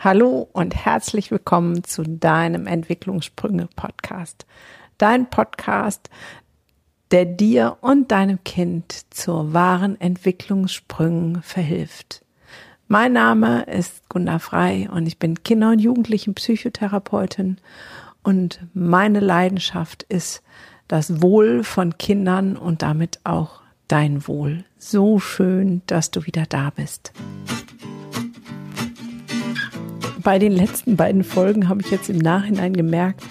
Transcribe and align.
Hallo 0.00 0.48
und 0.52 0.76
herzlich 0.76 1.32
willkommen 1.32 1.82
zu 1.82 2.04
deinem 2.04 2.68
Entwicklungssprünge-Podcast. 2.68 4.46
Dein 4.96 5.28
Podcast, 5.28 6.08
der 7.10 7.24
dir 7.24 7.78
und 7.80 8.12
deinem 8.12 8.44
Kind 8.44 9.12
zur 9.12 9.52
wahren 9.54 10.00
Entwicklungssprüngen 10.00 11.42
verhilft. 11.42 12.24
Mein 12.86 13.12
Name 13.12 13.64
ist 13.64 14.08
Gunda 14.08 14.38
Frei 14.38 14.88
und 14.88 15.08
ich 15.08 15.18
bin 15.18 15.42
Kinder- 15.42 15.72
und 15.72 15.80
Jugendlichen-Psychotherapeutin 15.80 17.56
und 18.22 18.60
meine 18.74 19.18
Leidenschaft 19.18 20.04
ist 20.04 20.44
das 20.86 21.22
Wohl 21.22 21.64
von 21.64 21.98
Kindern 21.98 22.56
und 22.56 22.82
damit 22.82 23.18
auch 23.24 23.62
dein 23.88 24.28
Wohl. 24.28 24.64
So 24.78 25.18
schön, 25.18 25.82
dass 25.86 26.12
du 26.12 26.24
wieder 26.24 26.44
da 26.46 26.70
bist 26.70 27.12
bei 30.22 30.38
den 30.38 30.52
letzten 30.52 30.96
beiden 30.96 31.24
Folgen 31.24 31.68
habe 31.68 31.80
ich 31.80 31.90
jetzt 31.90 32.08
im 32.08 32.18
Nachhinein 32.18 32.72
gemerkt, 32.72 33.22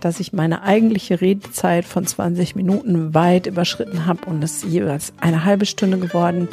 dass 0.00 0.20
ich 0.20 0.32
meine 0.32 0.62
eigentliche 0.62 1.20
Redezeit 1.20 1.84
von 1.84 2.06
20 2.06 2.54
Minuten 2.56 3.14
weit 3.14 3.46
überschritten 3.46 4.06
habe 4.06 4.26
und 4.26 4.42
es 4.42 4.62
jeweils 4.62 5.12
eine 5.20 5.44
halbe 5.44 5.66
Stunde 5.66 5.98
geworden 5.98 6.48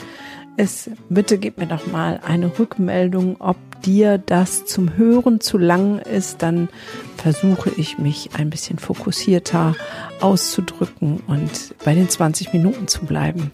ist. 0.58 0.92
Bitte 1.10 1.38
gib 1.38 1.58
mir 1.58 1.68
doch 1.68 1.88
mal 1.88 2.20
eine 2.26 2.58
Rückmeldung, 2.58 3.38
ob 3.40 3.58
dir 3.82 4.18
das 4.18 4.66
zum 4.66 4.96
Hören 4.98 5.42
zu 5.42 5.58
lang 5.58 6.00
ist. 6.00 6.42
Dann 6.42 6.70
versuche 7.18 7.72
ich 7.76 7.98
mich 7.98 8.30
ein 8.38 8.50
bisschen 8.50 8.80
fokussierter 8.80 9.76
auszudrücken 10.22 11.22
und 11.28 11.76
bei 11.84 11.94
den 11.94 12.10
20 12.10 12.54
Minuten 12.54 12.88
zu 12.88 13.06
bleiben. 13.06 13.52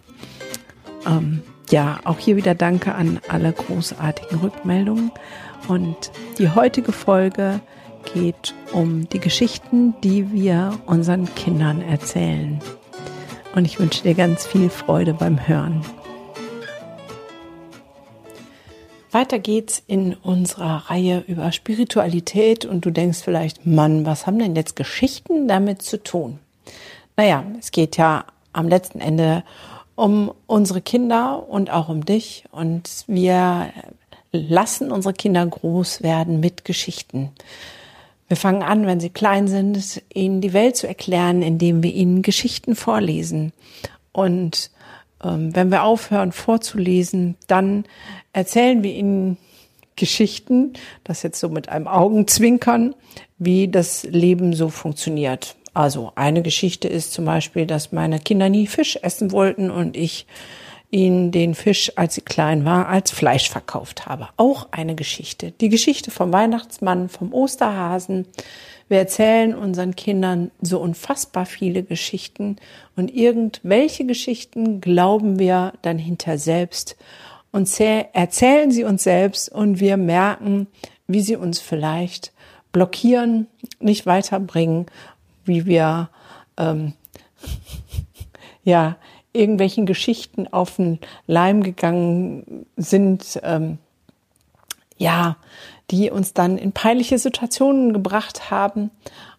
Ähm, 1.08 1.42
ja, 1.70 2.00
auch 2.04 2.18
hier 2.18 2.36
wieder 2.36 2.56
danke 2.56 2.96
an 2.96 3.20
alle 3.28 3.54
großartigen 3.54 4.40
Rückmeldungen. 4.40 5.12
Und 5.68 6.12
die 6.38 6.50
heutige 6.50 6.92
Folge 6.92 7.60
geht 8.14 8.54
um 8.72 9.08
die 9.10 9.20
Geschichten, 9.20 9.94
die 10.02 10.32
wir 10.32 10.80
unseren 10.86 11.34
Kindern 11.36 11.82
erzählen. 11.82 12.60
Und 13.56 13.66
ich 13.66 13.80
wünsche 13.80 14.04
dir 14.04 14.14
ganz 14.14 14.46
viel 14.46 14.70
Freude 14.70 15.14
beim 15.14 15.48
Hören. 15.48 15.84
Weiter 19.12 19.40
geht's 19.40 19.82
in 19.88 20.14
unserer 20.14 20.90
Reihe 20.90 21.24
über 21.28 21.52
Spiritualität 21.52 22.66
und 22.66 22.86
du 22.86 22.92
denkst 22.92 23.20
vielleicht, 23.24 23.66
Mann, 23.66 24.06
was 24.06 24.28
haben 24.28 24.38
denn 24.38 24.56
jetzt 24.56 24.76
Geschichten 24.76 25.48
damit 25.48 25.82
zu 25.82 26.02
tun? 26.02 26.38
Naja, 27.18 27.44
es 27.60 27.72
geht 27.72 27.98
ja 27.98 28.26
am 28.54 28.70
letzten 28.70 29.00
Ende 29.00 29.44
um 29.96 30.32
unsere 30.46 30.82
Kinder 30.82 31.50
und 31.50 31.72
auch 31.72 31.90
um 31.90 32.06
dich 32.06 32.46
und 32.52 33.04
wir 33.08 33.74
lassen 34.32 34.92
unsere 34.92 35.14
Kinder 35.14 35.46
groß 35.46 36.04
werden 36.04 36.40
mit 36.40 36.66
Geschichten. 36.66 37.32
Wir 38.28 38.38
fangen 38.38 38.62
an, 38.62 38.86
wenn 38.86 39.00
sie 39.00 39.10
klein 39.10 39.48
sind, 39.48 40.04
ihnen 40.14 40.40
die 40.40 40.54
Welt 40.54 40.78
zu 40.78 40.88
erklären, 40.88 41.42
indem 41.42 41.82
wir 41.82 41.94
ihnen 41.94 42.22
Geschichten 42.22 42.76
vorlesen. 42.76 43.54
Und 44.12 44.70
ähm, 45.24 45.56
wenn 45.56 45.72
wir 45.72 45.84
aufhören 45.84 46.32
vorzulesen, 46.32 47.36
dann 47.48 47.86
erzählen 48.32 48.84
wir 48.84 48.94
ihnen 48.94 49.38
Geschichten, 49.96 50.74
das 51.04 51.24
jetzt 51.24 51.40
so 51.40 51.50
mit 51.50 51.70
einem 51.70 51.88
Augenzwinkern, 51.88 52.96
wie 53.38 53.68
das 53.68 54.04
Leben 54.04 54.54
so 54.54 54.70
funktioniert. 54.70 55.56
Also 55.74 56.12
eine 56.16 56.42
Geschichte 56.42 56.88
ist 56.88 57.12
zum 57.12 57.26
Beispiel, 57.26 57.66
dass 57.66 57.92
meine 57.92 58.20
Kinder 58.20 58.50
nie 58.50 58.68
Fisch 58.68 58.98
essen 59.02 59.32
wollten 59.32 59.72
und 59.72 59.98
ich 59.98 60.26
ihnen 60.92 61.32
den 61.32 61.54
Fisch, 61.54 61.92
als 61.96 62.16
sie 62.16 62.22
klein 62.22 62.66
war, 62.66 62.88
als 62.88 63.12
Fleisch 63.12 63.50
verkauft 63.50 64.08
habe. 64.08 64.30
Auch 64.38 64.68
eine 64.72 64.96
Geschichte. 64.96 65.52
Die 65.52 65.70
Geschichte 65.70 66.10
vom 66.12 66.34
Weihnachtsmann, 66.34 67.10
vom 67.10 67.34
Osterhasen. 67.34 68.28
Wir 68.88 68.98
erzählen 68.98 69.54
unseren 69.54 69.96
Kindern 69.96 70.50
so 70.62 70.80
unfassbar 70.80 71.46
viele 71.46 71.84
Geschichten 71.84 72.56
und 72.96 73.14
irgendwelche 73.14 74.06
Geschichten 74.06 74.82
glauben 74.82 75.38
wir 75.38 75.74
dann 75.84 76.00
hinter 76.00 76.40
selbst 76.40 76.98
und 77.52 77.70
erzählen 77.80 78.72
sie 78.72 78.84
uns 78.84 79.04
selbst 79.04 79.50
und 79.50 79.80
wir 79.80 79.98
merken, 79.98 80.68
wie 81.08 81.22
sie 81.22 81.36
uns 81.36 81.60
vielleicht 81.60 82.32
blockieren, 82.72 83.48
nicht 83.80 84.06
weiterbringen, 84.06 84.88
wie 85.46 85.66
wir 85.66 86.10
ähm, 86.58 86.94
ja 88.64 88.98
irgendwelchen 89.34 89.86
Geschichten 89.86 90.48
auf 90.48 90.78
den 90.78 91.00
Leim 91.28 91.64
gegangen 91.64 92.66
sind, 92.76 93.40
ähm, 93.44 93.78
ja, 94.98 95.38
die 95.92 96.12
uns 96.12 96.34
dann 96.34 96.58
in 96.58 96.72
peinliche 96.72 97.18
Situationen 97.18 97.94
gebracht 97.94 98.52
haben. 98.52 98.92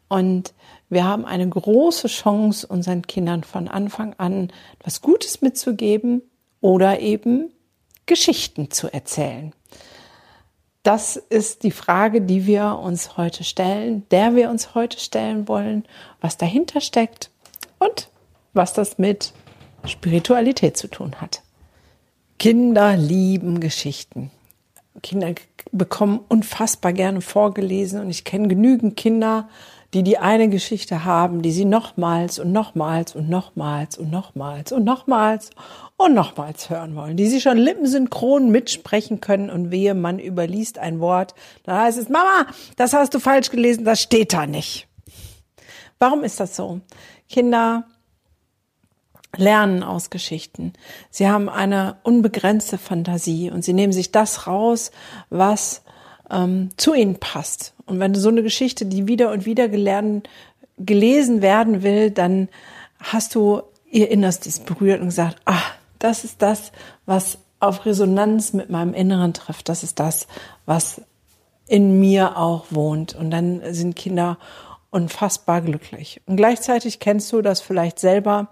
Und 0.09 0.55
wir 0.89 1.05
haben 1.05 1.25
eine 1.25 1.49
große 1.49 2.09
Chance, 2.09 2.67
unseren 2.67 3.03
Kindern 3.03 3.45
von 3.45 3.69
Anfang 3.69 4.15
an 4.19 4.53
was 4.83 5.01
Gutes 5.01 5.43
mitzugeben 5.43 6.23
oder 6.61 7.01
eben 7.01 7.53
Geschichten 8.07 8.71
zu 8.71 8.93
erzählen. 8.93 9.53
Das 10.83 11.17
ist 11.17 11.63
die 11.63 11.71
Frage, 11.71 12.23
die 12.23 12.47
wir 12.47 12.79
uns 12.79 13.17
heute 13.17 13.45
stellen, 13.45 14.07
der 14.11 14.35
wir 14.35 14.51
uns 14.51 14.75
heute 14.75 14.99
stellen 14.99 15.47
wollen, 15.47 15.85
was 16.21 16.39
dahinter 16.39 16.81
steckt 16.81 17.31
und 17.79 18.09
was 18.55 18.73
das 18.73 18.99
mit 18.99 19.33
Spiritualität 19.87 20.77
zu 20.77 20.89
tun 20.89 21.17
hat. 21.21 21.43
Kinder 22.39 22.97
lieben 22.97 23.61
Geschichten. 23.61 24.31
Kinder 25.03 25.35
bekommen 25.73 26.21
unfassbar 26.29 26.93
gerne 26.93 27.21
vorgelesen 27.21 28.01
und 28.01 28.11
ich 28.11 28.25
kenne 28.25 28.49
genügend 28.49 28.97
Kinder, 28.97 29.49
die 29.93 30.03
die 30.03 30.19
eine 30.19 30.49
Geschichte 30.49 31.05
haben, 31.05 31.43
die 31.43 31.51
sie 31.51 31.65
nochmals 31.65 32.39
und 32.39 32.53
nochmals 32.53 33.15
und 33.15 33.29
nochmals 33.29 33.99
und 33.99 34.11
nochmals 34.11 34.73
und 34.73 34.85
nochmals 34.85 35.51
und 35.97 36.15
nochmals 36.15 36.71
hören 36.71 36.95
wollen, 36.95 37.17
die 37.17 37.27
sie 37.27 37.41
schon 37.41 37.59
lippensynchron 37.59 38.51
mitsprechen 38.51 39.21
können 39.21 39.51
und 39.51 39.71
wehe, 39.71 39.95
man 39.95 40.19
überliest 40.19 40.79
ein 40.79 41.01
Wort, 41.01 41.35
dann 41.65 41.79
heißt 41.79 41.99
es, 41.99 42.09
Mama, 42.09 42.47
das 42.77 42.93
hast 42.93 43.15
du 43.15 43.19
falsch 43.19 43.51
gelesen, 43.51 43.85
das 43.85 44.01
steht 44.01 44.33
da 44.33 44.47
nicht. 44.47 44.87
Warum 45.99 46.23
ist 46.25 46.41
das 46.41 46.57
so? 46.57 46.81
Kinder 47.29 47.85
lernen 49.37 49.83
aus 49.83 50.11
Geschichten. 50.11 50.73
Sie 51.11 51.29
haben 51.29 51.49
eine 51.49 51.97
unbegrenzte 52.03 52.79
Fantasie 52.79 53.51
und 53.51 53.65
sie 53.65 53.73
nehmen 53.73 53.93
sich 53.93 54.13
das 54.13 54.47
raus, 54.47 54.91
was 55.29 55.83
ähm, 56.31 56.71
zu 56.77 56.95
ihnen 56.95 57.17
passt. 57.17 57.75
Und 57.87 58.01
wenn 58.01 58.13
du 58.13 58.21
so 58.21 58.29
eine 58.29 58.43
Geschichte, 58.43 58.87
die 58.87 59.09
wieder 59.09 59.31
und 59.31 59.47
wieder 59.47 59.69
gelernt, 59.69 60.29
gelesen 60.79 61.43
werden 61.43 61.83
will, 61.83 62.11
dann 62.11 62.49
hast 62.99 63.35
du 63.35 63.63
ihr 63.91 64.11
Innerstes 64.11 64.61
berührt 64.61 65.01
und 65.01 65.09
gesagt, 65.09 65.37
ah, 65.45 65.63
das 65.99 66.25
ist 66.25 66.43
das, 66.43 66.73
was 67.07 67.39
auf 67.59 67.85
Resonanz 67.85 68.53
mit 68.53 68.71
meinem 68.71 68.95
Inneren 68.95 69.35
trifft. 69.35 69.69
Das 69.69 69.83
ist 69.83 70.01
das, 70.01 70.27
was 70.67 71.03
in 71.67 72.01
mir 72.01 72.37
auch 72.37 72.67
wohnt. 72.71 73.15
Und 73.15 73.31
dann 73.31 73.61
sind 73.75 73.97
Kinder 73.97 74.39
unfassbar 74.91 75.61
glücklich. 75.61 76.21
Und 76.27 76.37
gleichzeitig 76.37 76.99
kennst 76.99 77.33
du 77.33 77.43
das 77.43 77.61
vielleicht 77.61 77.99
selber, 77.99 78.49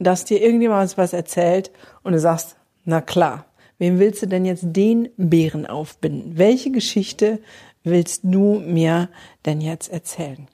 dass 0.00 0.24
dir 0.24 0.42
irgendjemand 0.42 0.96
was 0.98 1.12
erzählt 1.12 1.70
und 2.02 2.12
du 2.12 2.18
sagst, 2.18 2.56
na 2.84 3.00
klar, 3.00 3.44
wem 3.78 3.98
willst 3.98 4.22
du 4.22 4.26
denn 4.26 4.44
jetzt 4.44 4.64
den 4.64 5.10
Bären 5.16 5.66
aufbinden? 5.66 6.32
Welche 6.36 6.70
Geschichte 6.70 7.38
willst 7.84 8.22
du 8.24 8.60
mir 8.60 9.08
denn 9.46 9.60
jetzt 9.60 9.92
erzählen? 9.92 10.48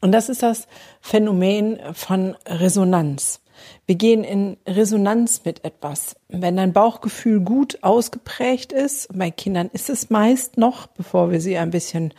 Und 0.00 0.12
das 0.12 0.28
ist 0.28 0.42
das 0.42 0.66
Phänomen 1.00 1.78
von 1.94 2.36
Resonanz. 2.46 3.40
Wir 3.86 3.94
gehen 3.94 4.24
in 4.24 4.58
Resonanz 4.66 5.42
mit 5.44 5.64
etwas. 5.64 6.16
Wenn 6.28 6.56
dein 6.56 6.72
Bauchgefühl 6.72 7.40
gut 7.40 7.82
ausgeprägt 7.82 8.72
ist, 8.72 9.08
bei 9.16 9.30
Kindern 9.30 9.70
ist 9.72 9.88
es 9.88 10.10
meist 10.10 10.58
noch, 10.58 10.88
bevor 10.88 11.30
wir 11.30 11.40
sie 11.40 11.56
ein 11.56 11.70
bisschen 11.70 12.12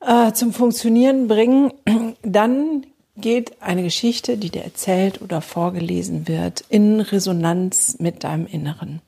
äh, 0.00 0.32
zum 0.32 0.52
Funktionieren 0.52 1.28
bringen, 1.28 1.72
dann 2.22 2.86
geht 3.20 3.60
eine 3.62 3.82
Geschichte, 3.82 4.36
die 4.36 4.50
dir 4.50 4.62
erzählt 4.62 5.20
oder 5.22 5.40
vorgelesen 5.40 6.28
wird, 6.28 6.64
in 6.68 7.00
Resonanz 7.00 7.96
mit 7.98 8.24
deinem 8.24 8.46
Inneren. 8.46 9.00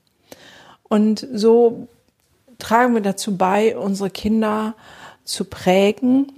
Und 0.89 1.27
so 1.33 1.89
tragen 2.59 2.95
wir 2.95 3.01
dazu 3.01 3.37
bei, 3.37 3.77
unsere 3.77 4.11
Kinder 4.11 4.75
zu 5.25 5.45
prägen 5.45 6.33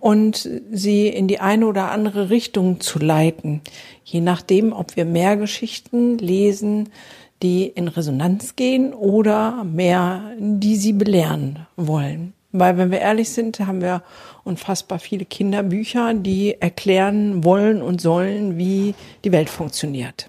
und 0.00 0.48
sie 0.70 1.08
in 1.08 1.28
die 1.28 1.40
eine 1.40 1.66
oder 1.66 1.90
andere 1.90 2.30
Richtung 2.30 2.80
zu 2.80 2.98
leiten, 2.98 3.62
je 4.04 4.20
nachdem, 4.20 4.72
ob 4.72 4.96
wir 4.96 5.04
mehr 5.04 5.36
Geschichten 5.36 6.18
lesen, 6.18 6.90
die 7.42 7.66
in 7.66 7.88
Resonanz 7.88 8.54
gehen 8.54 8.94
oder 8.94 9.64
mehr, 9.64 10.32
die 10.38 10.76
sie 10.76 10.92
belehren 10.92 11.66
wollen. 11.76 12.34
Weil, 12.52 12.76
wenn 12.76 12.90
wir 12.90 13.00
ehrlich 13.00 13.30
sind, 13.30 13.60
haben 13.60 13.80
wir 13.80 14.02
unfassbar 14.44 14.98
viele 14.98 15.24
Kinderbücher, 15.24 16.12
die 16.14 16.60
erklären 16.60 17.44
wollen 17.44 17.80
und 17.80 18.00
sollen, 18.00 18.58
wie 18.58 18.94
die 19.24 19.32
Welt 19.32 19.48
funktioniert. 19.48 20.28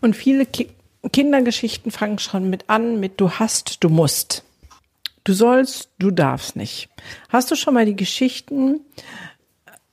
Und 0.00 0.16
viele 0.16 0.46
Ki 0.46 0.68
Kindergeschichten 1.12 1.90
fangen 1.90 2.20
schon 2.20 2.48
mit 2.48 2.70
an, 2.70 3.00
mit 3.00 3.20
du 3.20 3.28
hast, 3.28 3.82
du 3.82 3.88
musst. 3.88 4.44
Du 5.24 5.32
sollst, 5.32 5.90
du 5.98 6.12
darfst 6.12 6.54
nicht. 6.54 6.90
Hast 7.28 7.50
du 7.50 7.56
schon 7.56 7.74
mal 7.74 7.86
die 7.86 7.96
Geschichten, 7.96 8.80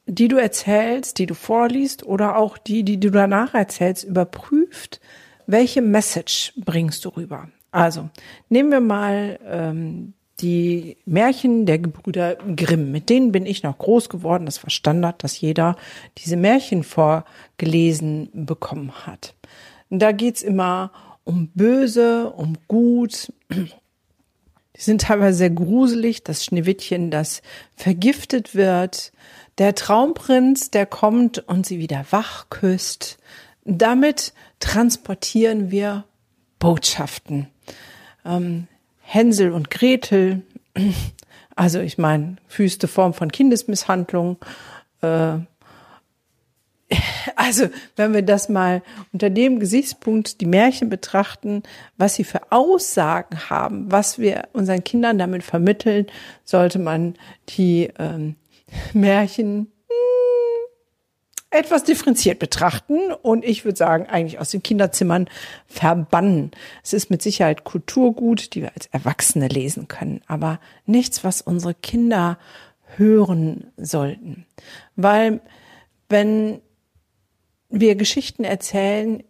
die 0.06 0.28
du 0.28 0.38
erzählst, 0.38 1.18
die 1.18 1.26
du 1.26 1.34
vorliest 1.34 2.04
oder 2.06 2.38
auch 2.38 2.60
die, 2.60 2.84
die 2.84 3.00
du 3.00 3.10
danach 3.10 3.56
erzählst, 3.56 4.04
überprüft? 4.04 5.00
Welche 5.48 5.82
Message 5.82 6.54
bringst 6.58 7.06
du 7.06 7.10
rüber? 7.10 7.50
Also, 7.72 8.10
nehmen 8.50 8.72
wir 8.72 8.82
mal 8.82 9.40
ähm, 9.48 10.14
die 10.42 10.98
Märchen 11.06 11.66
der 11.66 11.80
Gebrüder 11.80 12.36
Grimm. 12.56 12.92
Mit 12.92 13.10
denen 13.10 13.32
bin 13.32 13.46
ich 13.46 13.64
noch 13.64 13.78
groß 13.78 14.10
geworden. 14.10 14.46
Das 14.46 14.64
war 14.64 14.70
Standard, 14.70 15.24
dass 15.24 15.40
jeder 15.40 15.76
diese 16.18 16.38
Märchen 16.38 16.84
vorgelesen 16.84 18.30
bekommen 18.34 18.92
hat. 19.06 19.36
Und 19.90 20.00
da 20.00 20.12
geht's 20.12 20.42
immer 20.42 20.92
um 21.24 21.50
Böse, 21.54 22.32
um 22.32 22.58
Gut, 22.68 23.32
die 23.50 24.82
sind 24.82 25.02
teilweise 25.02 25.38
sehr 25.38 25.50
gruselig. 25.50 26.24
Das 26.24 26.46
Schneewittchen, 26.46 27.12
das 27.12 27.42
vergiftet 27.76 28.56
wird. 28.56 29.12
Der 29.58 29.76
Traumprinz, 29.76 30.72
der 30.72 30.86
kommt 30.86 31.40
und 31.40 31.66
sie 31.66 31.80
wieder 31.80 32.06
wach 32.12 32.50
küsst. 32.50 33.18
Damit 33.66 34.34
transportieren 34.60 35.70
wir 35.70 36.06
Botschaften. 36.60 37.48
Ähm, 38.26 38.68
Hänsel 39.12 39.52
und 39.52 39.72
Gretel, 39.72 40.44
also 41.56 41.80
ich 41.80 41.98
meine, 41.98 42.36
füßte 42.48 42.88
Form 42.88 43.14
von 43.14 43.32
Kindesmisshandlung, 43.32 44.38
äh, 45.02 45.40
also, 47.36 47.70
wenn 47.96 48.14
wir 48.14 48.24
das 48.24 48.50
mal 48.50 48.82
unter 49.14 49.30
dem 49.30 49.60
Gesichtspunkt 49.60 50.42
die 50.42 50.48
Märchen 50.48 50.90
betrachten, 50.90 51.64
was 51.98 52.16
sie 52.16 52.24
für 52.24 52.52
Aussagen 52.52 53.50
haben, 53.50 53.92
was 53.92 54.18
wir 54.18 54.48
unseren 54.54 54.84
Kindern 54.84 55.20
damit 55.20 55.44
vermitteln, 55.44 56.08
sollte 56.46 56.80
man 56.80 57.16
die 57.50 57.92
ähm, 58.00 58.36
Märchen 58.94 59.72
etwas 61.52 61.84
differenziert 61.84 62.38
betrachten 62.38 63.12
und 63.12 63.44
ich 63.44 63.66
würde 63.66 63.78
sagen, 63.78 64.06
eigentlich 64.06 64.40
aus 64.40 64.52
den 64.52 64.62
Kinderzimmern 64.62 65.28
verbannen. 65.68 66.52
Es 66.84 66.94
ist 66.94 67.10
mit 67.10 67.22
Sicherheit 67.22 67.64
Kulturgut, 67.64 68.54
die 68.54 68.62
wir 68.62 68.72
als 68.76 68.88
Erwachsene 68.88 69.48
lesen 69.48 69.88
können, 69.88 70.22
aber 70.28 70.60
nichts, 70.86 71.24
was 71.24 71.42
unsere 71.42 71.74
Kinder 71.74 72.38
hören 72.98 73.72
sollten. 73.78 74.46
Weil 74.96 75.42
wenn 76.08 76.62
wir 77.70 77.96
Geschichten 77.96 78.44
erzählen, 78.44 79.24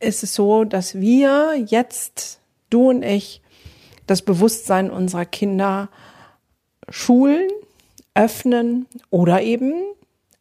ist 0.00 0.22
es 0.22 0.34
so, 0.34 0.64
dass 0.64 1.00
wir 1.00 1.54
jetzt, 1.66 2.40
du 2.68 2.90
und 2.90 3.02
ich, 3.02 3.40
das 4.06 4.22
Bewusstsein 4.22 4.90
unserer 4.90 5.24
Kinder 5.24 5.88
schulen, 6.90 7.48
öffnen 8.14 8.86
oder 9.10 9.42
eben 9.42 9.74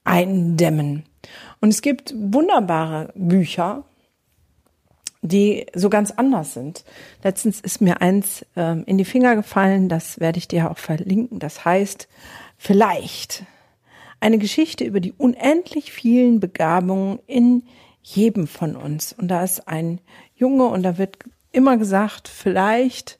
eindämmen. 0.03 1.03
Und 1.61 1.69
es 1.69 1.81
gibt 1.81 2.13
wunderbare 2.15 3.11
Bücher, 3.15 3.85
die 5.21 5.65
so 5.73 5.89
ganz 5.89 6.11
anders 6.11 6.53
sind. 6.53 6.83
Letztens 7.23 7.61
ist 7.61 7.81
mir 7.81 8.01
eins 8.01 8.45
äh, 8.55 8.81
in 8.81 8.97
die 8.97 9.05
Finger 9.05 9.35
gefallen, 9.35 9.87
das 9.87 10.19
werde 10.19 10.37
ich 10.37 10.49
dir 10.49 10.69
auch 10.69 10.77
verlinken. 10.77 11.39
Das 11.39 11.63
heißt, 11.63 12.09
vielleicht 12.57 13.45
eine 14.19 14.37
Geschichte 14.37 14.83
über 14.83 14.99
die 14.99 15.13
unendlich 15.13 15.91
vielen 15.91 16.39
Begabungen 16.39 17.19
in 17.25 17.63
jedem 18.01 18.47
von 18.47 18.75
uns. 18.75 19.13
Und 19.13 19.29
da 19.29 19.43
ist 19.43 19.67
ein 19.67 20.01
Junge 20.35 20.65
und 20.65 20.83
da 20.83 20.97
wird 20.97 21.17
immer 21.51 21.77
gesagt, 21.77 22.27
vielleicht 22.27 23.19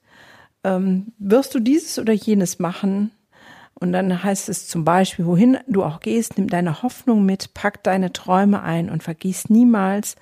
ähm, 0.63 1.13
wirst 1.18 1.56
du 1.56 1.59
dieses 1.59 2.00
oder 2.00 2.13
jenes 2.13 2.59
machen. 2.59 3.12
Und 3.75 3.91
dann 3.91 4.23
heißt 4.23 4.49
es 4.49 4.67
zum 4.67 4.85
Beispiel, 4.85 5.25
wohin 5.25 5.57
du 5.67 5.83
auch 5.83 5.99
gehst, 5.99 6.37
nimm 6.37 6.47
deine 6.47 6.83
Hoffnung 6.83 7.25
mit, 7.25 7.53
pack 7.53 7.83
deine 7.83 8.13
Träume 8.13 8.61
ein 8.61 8.89
und 8.89 9.03
vergieß 9.03 9.49
niemals. 9.49 10.15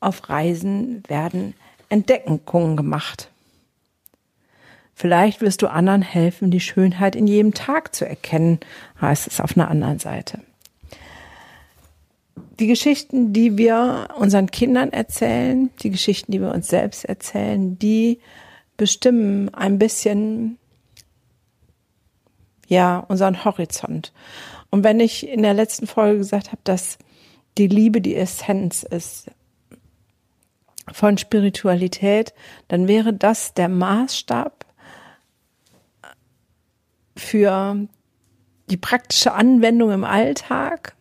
Auf 0.00 0.28
Reisen 0.28 1.02
werden 1.08 1.54
Entdeckungen 1.88 2.76
gemacht. 2.76 3.30
Vielleicht 4.94 5.40
wirst 5.40 5.62
du 5.62 5.66
anderen 5.66 6.02
helfen, 6.02 6.50
die 6.50 6.60
Schönheit 6.60 7.16
in 7.16 7.26
jedem 7.26 7.52
Tag 7.52 7.94
zu 7.94 8.06
erkennen, 8.06 8.60
heißt 9.00 9.26
es 9.26 9.40
auf 9.40 9.56
einer 9.56 9.68
anderen 9.68 9.98
Seite. 9.98 10.40
Die 12.60 12.68
Geschichten, 12.68 13.32
die 13.32 13.58
wir 13.58 14.08
unseren 14.16 14.50
Kindern 14.50 14.92
erzählen, 14.92 15.70
die 15.82 15.90
Geschichten, 15.90 16.30
die 16.30 16.40
wir 16.40 16.52
uns 16.52 16.68
selbst 16.68 17.04
erzählen, 17.04 17.76
die 17.78 18.20
bestimmen 18.76 19.52
ein 19.52 19.78
bisschen, 19.78 20.58
ja, 22.68 22.98
unseren 22.98 23.44
Horizont. 23.44 24.12
Und 24.70 24.84
wenn 24.84 25.00
ich 25.00 25.28
in 25.28 25.42
der 25.42 25.54
letzten 25.54 25.86
Folge 25.86 26.18
gesagt 26.18 26.48
habe, 26.48 26.60
dass 26.64 26.98
die 27.58 27.68
Liebe 27.68 28.00
die 28.00 28.16
Essenz 28.16 28.82
ist 28.82 29.30
von 30.92 31.16
Spiritualität, 31.16 32.34
dann 32.68 32.88
wäre 32.88 33.12
das 33.12 33.54
der 33.54 33.68
Maßstab 33.68 34.64
für 37.16 37.86
die 38.70 38.76
praktische 38.76 39.32
Anwendung 39.32 39.90
im 39.92 40.04
Alltag, 40.04 40.96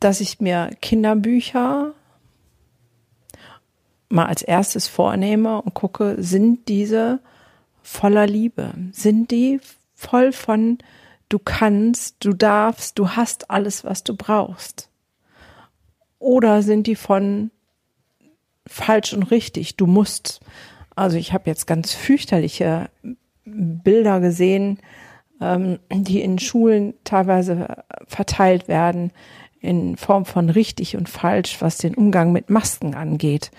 dass 0.00 0.20
ich 0.20 0.40
mir 0.40 0.70
Kinderbücher 0.80 1.94
mal 4.08 4.26
als 4.26 4.42
erstes 4.42 4.88
vornehme 4.88 5.60
und 5.60 5.74
gucke, 5.74 6.16
sind 6.18 6.68
diese 6.68 7.20
voller 7.82 8.26
Liebe? 8.26 8.72
Sind 8.92 9.30
die 9.30 9.60
voll 9.98 10.30
von 10.30 10.78
du 11.28 11.40
kannst, 11.40 12.24
du 12.24 12.32
darfst, 12.32 12.98
du 12.98 13.10
hast 13.10 13.50
alles, 13.50 13.84
was 13.84 14.04
du 14.04 14.16
brauchst? 14.16 14.90
Oder 16.20 16.62
sind 16.62 16.86
die 16.86 16.94
von 16.94 17.50
falsch 18.66 19.12
und 19.12 19.24
richtig, 19.24 19.76
du 19.76 19.86
musst? 19.86 20.40
Also 20.94 21.16
ich 21.16 21.32
habe 21.32 21.50
jetzt 21.50 21.66
ganz 21.66 21.92
fürchterliche 21.92 22.90
Bilder 23.44 24.20
gesehen, 24.20 24.78
ähm, 25.40 25.80
die 25.92 26.20
in 26.22 26.38
Schulen 26.38 26.94
teilweise 27.02 27.84
verteilt 28.06 28.68
werden 28.68 29.12
in 29.60 29.96
Form 29.96 30.24
von 30.24 30.50
richtig 30.50 30.96
und 30.96 31.08
falsch, 31.08 31.60
was 31.60 31.78
den 31.78 31.94
Umgang 31.94 32.32
mit 32.32 32.50
Masken 32.50 32.94
angeht, 32.94 33.50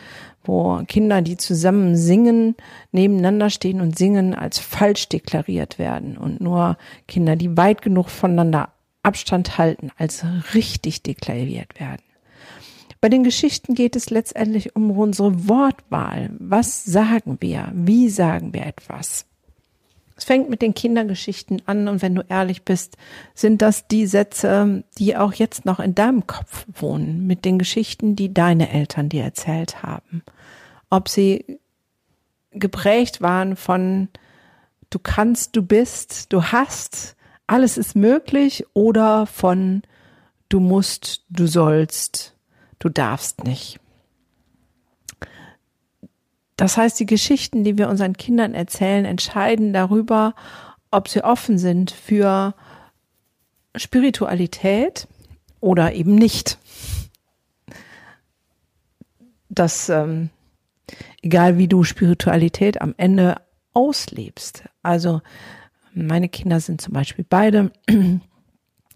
wo 0.44 0.82
Kinder, 0.88 1.22
die 1.22 1.38
zusammen 1.38 1.96
singen, 1.96 2.56
nebeneinander 2.92 3.50
stehen 3.50 3.82
und 3.82 3.98
singen, 3.98 4.34
als 4.34 4.60
falsch 4.60 5.10
deklariert 5.10 5.80
werden 5.80 6.18
und 6.18 6.42
nur 6.42 6.78
Kinder, 7.08 7.36
die 7.36 7.58
weit 7.58 7.82
genug 7.82 8.10
voneinander 8.10 8.70
Abstand 9.04 9.58
halten, 9.58 9.92
als 9.98 10.26
richtig 10.54 11.04
deklariert 11.04 11.80
werden. 11.80 12.02
Bei 13.02 13.08
den 13.08 13.24
Geschichten 13.24 13.76
geht 13.76 13.96
es 13.96 14.10
letztendlich 14.10 14.76
um 14.76 14.92
unsere 14.92 15.48
Wortwahl. 15.48 16.32
Was 16.38 16.84
sagen 16.84 17.38
wir? 17.40 17.72
Wie 17.74 18.10
sagen 18.10 18.54
wir 18.54 18.66
etwas? 18.66 19.26
Es 20.20 20.26
fängt 20.26 20.50
mit 20.50 20.62
den 20.62 20.74
Kindergeschichten 20.74 21.62
an 21.66 21.88
und 21.88 22.02
wenn 22.02 22.14
du 22.14 22.26
ehrlich 22.28 22.64
bist, 22.64 22.98
sind 23.34 23.62
das 23.62 23.88
die 23.88 24.06
Sätze, 24.06 24.84
die 24.98 25.16
auch 25.16 25.34
jetzt 25.34 25.64
noch 25.64 25.80
in 25.80 25.96
deinem 25.96 26.28
Kopf 26.28 26.66
wohnen, 26.74 27.26
mit 27.26 27.46
den 27.46 27.58
Geschichten, 27.58 28.18
die 28.18 28.34
deine 28.34 28.70
Eltern 28.70 29.08
dir 29.08 29.24
erzählt 29.24 29.82
haben. 29.82 30.24
Ob 30.90 31.08
sie 31.08 31.60
geprägt 32.52 33.22
waren 33.22 33.56
von 33.56 34.10
du 34.90 35.00
kannst, 35.00 35.56
du 35.56 35.62
bist, 35.62 36.34
du 36.34 36.44
hast, 36.44 37.16
alles 37.48 37.78
ist 37.78 37.96
möglich 37.96 38.66
oder 38.74 39.26
von 39.26 39.84
du 40.50 40.60
musst, 40.60 41.24
du 41.30 41.48
sollst, 41.48 42.36
du 42.80 42.90
darfst 42.90 43.46
nicht. 43.46 43.80
Das 46.60 46.76
heißt, 46.76 47.00
die 47.00 47.06
Geschichten, 47.06 47.64
die 47.64 47.78
wir 47.78 47.88
unseren 47.88 48.18
Kindern 48.18 48.54
erzählen, 48.54 49.06
entscheiden 49.06 49.72
darüber, 49.72 50.36
ob 50.92 51.08
sie 51.08 51.24
offen 51.24 51.58
sind 51.58 51.90
für 51.90 52.54
Spiritualität 53.78 55.08
oder 55.62 55.94
eben 55.94 56.16
nicht. 56.16 56.58
Das, 59.48 59.88
ähm, 59.88 60.32
egal 61.22 61.58
wie 61.58 61.70
du 61.70 61.86
Spiritualität 61.86 62.82
am 62.82 62.94
Ende 62.98 63.38
auslebst. 63.72 64.66
Also 64.84 65.22
meine 65.94 66.28
Kinder 66.28 66.60
sind 66.60 66.82
zum 66.82 66.94
Beispiel 66.94 67.26
beide 67.28 67.72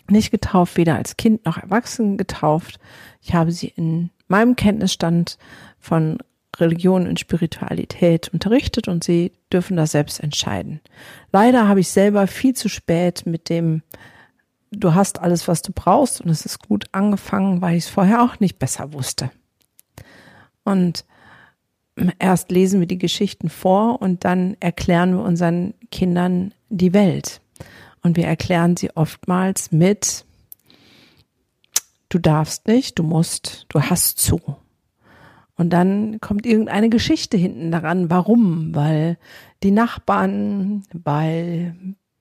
nicht 0.09 0.31
getauft, 0.31 0.75
weder 0.75 0.97
als 0.97 1.15
Kind 1.15 1.45
noch 1.45 1.57
Erwachsen 1.57 2.17
getauft. 2.17 2.81
Ich 3.21 3.33
habe 3.33 3.53
sie 3.53 3.67
in 3.67 4.09
meinem 4.27 4.57
Kenntnisstand 4.57 5.37
von 5.79 6.17
Religion 6.59 7.07
und 7.07 7.19
Spiritualität 7.19 8.29
unterrichtet 8.29 8.87
und 8.87 9.03
sie 9.03 9.31
dürfen 9.51 9.77
das 9.77 9.91
selbst 9.91 10.19
entscheiden. 10.19 10.81
Leider 11.31 11.67
habe 11.67 11.79
ich 11.79 11.89
selber 11.89 12.27
viel 12.27 12.53
zu 12.53 12.69
spät 12.69 13.25
mit 13.25 13.49
dem 13.49 13.81
Du 14.75 14.95
hast 14.95 15.19
alles, 15.19 15.47
was 15.47 15.61
du 15.61 15.71
brauchst 15.71 16.21
und 16.21 16.29
es 16.29 16.45
ist 16.45 16.67
gut 16.67 16.85
angefangen, 16.93 17.61
weil 17.61 17.77
ich 17.77 17.85
es 17.85 17.89
vorher 17.89 18.23
auch 18.23 18.39
nicht 18.39 18.57
besser 18.57 18.91
wusste. 18.91 19.29
Und 20.63 21.05
erst 22.17 22.51
lesen 22.51 22.79
wir 22.79 22.87
die 22.87 22.97
Geschichten 22.97 23.49
vor 23.49 24.01
und 24.01 24.25
dann 24.25 24.57
erklären 24.59 25.15
wir 25.15 25.23
unseren 25.23 25.75
Kindern 25.91 26.53
die 26.69 26.93
Welt. 26.93 27.39
Und 28.01 28.17
wir 28.17 28.25
erklären 28.25 28.75
sie 28.75 28.89
oftmals 28.95 29.71
mit, 29.71 30.25
du 32.09 32.17
darfst 32.17 32.67
nicht, 32.67 32.97
du 32.97 33.03
musst, 33.03 33.65
du 33.69 33.81
hast 33.81 34.17
zu. 34.19 34.39
Und 35.55 35.71
dann 35.71 36.19
kommt 36.19 36.45
irgendeine 36.45 36.89
Geschichte 36.89 37.37
hinten 37.37 37.71
daran. 37.71 38.09
Warum? 38.09 38.73
Weil 38.73 39.17
die 39.61 39.71
Nachbarn, 39.71 40.83
weil 40.93 41.75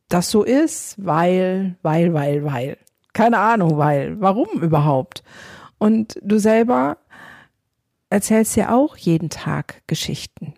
das 0.08 0.30
so 0.30 0.42
ist, 0.42 0.94
weil, 1.04 1.76
weil, 1.82 2.12
weil, 2.12 2.44
weil. 2.44 2.78
Keine 3.14 3.38
Ahnung, 3.38 3.78
weil. 3.78 4.20
Warum 4.20 4.60
überhaupt? 4.60 5.22
Und 5.78 6.18
du 6.22 6.38
selber 6.38 6.98
erzählst 8.10 8.56
ja 8.56 8.74
auch 8.74 8.96
jeden 8.96 9.30
Tag 9.30 9.82
Geschichten. 9.86 10.54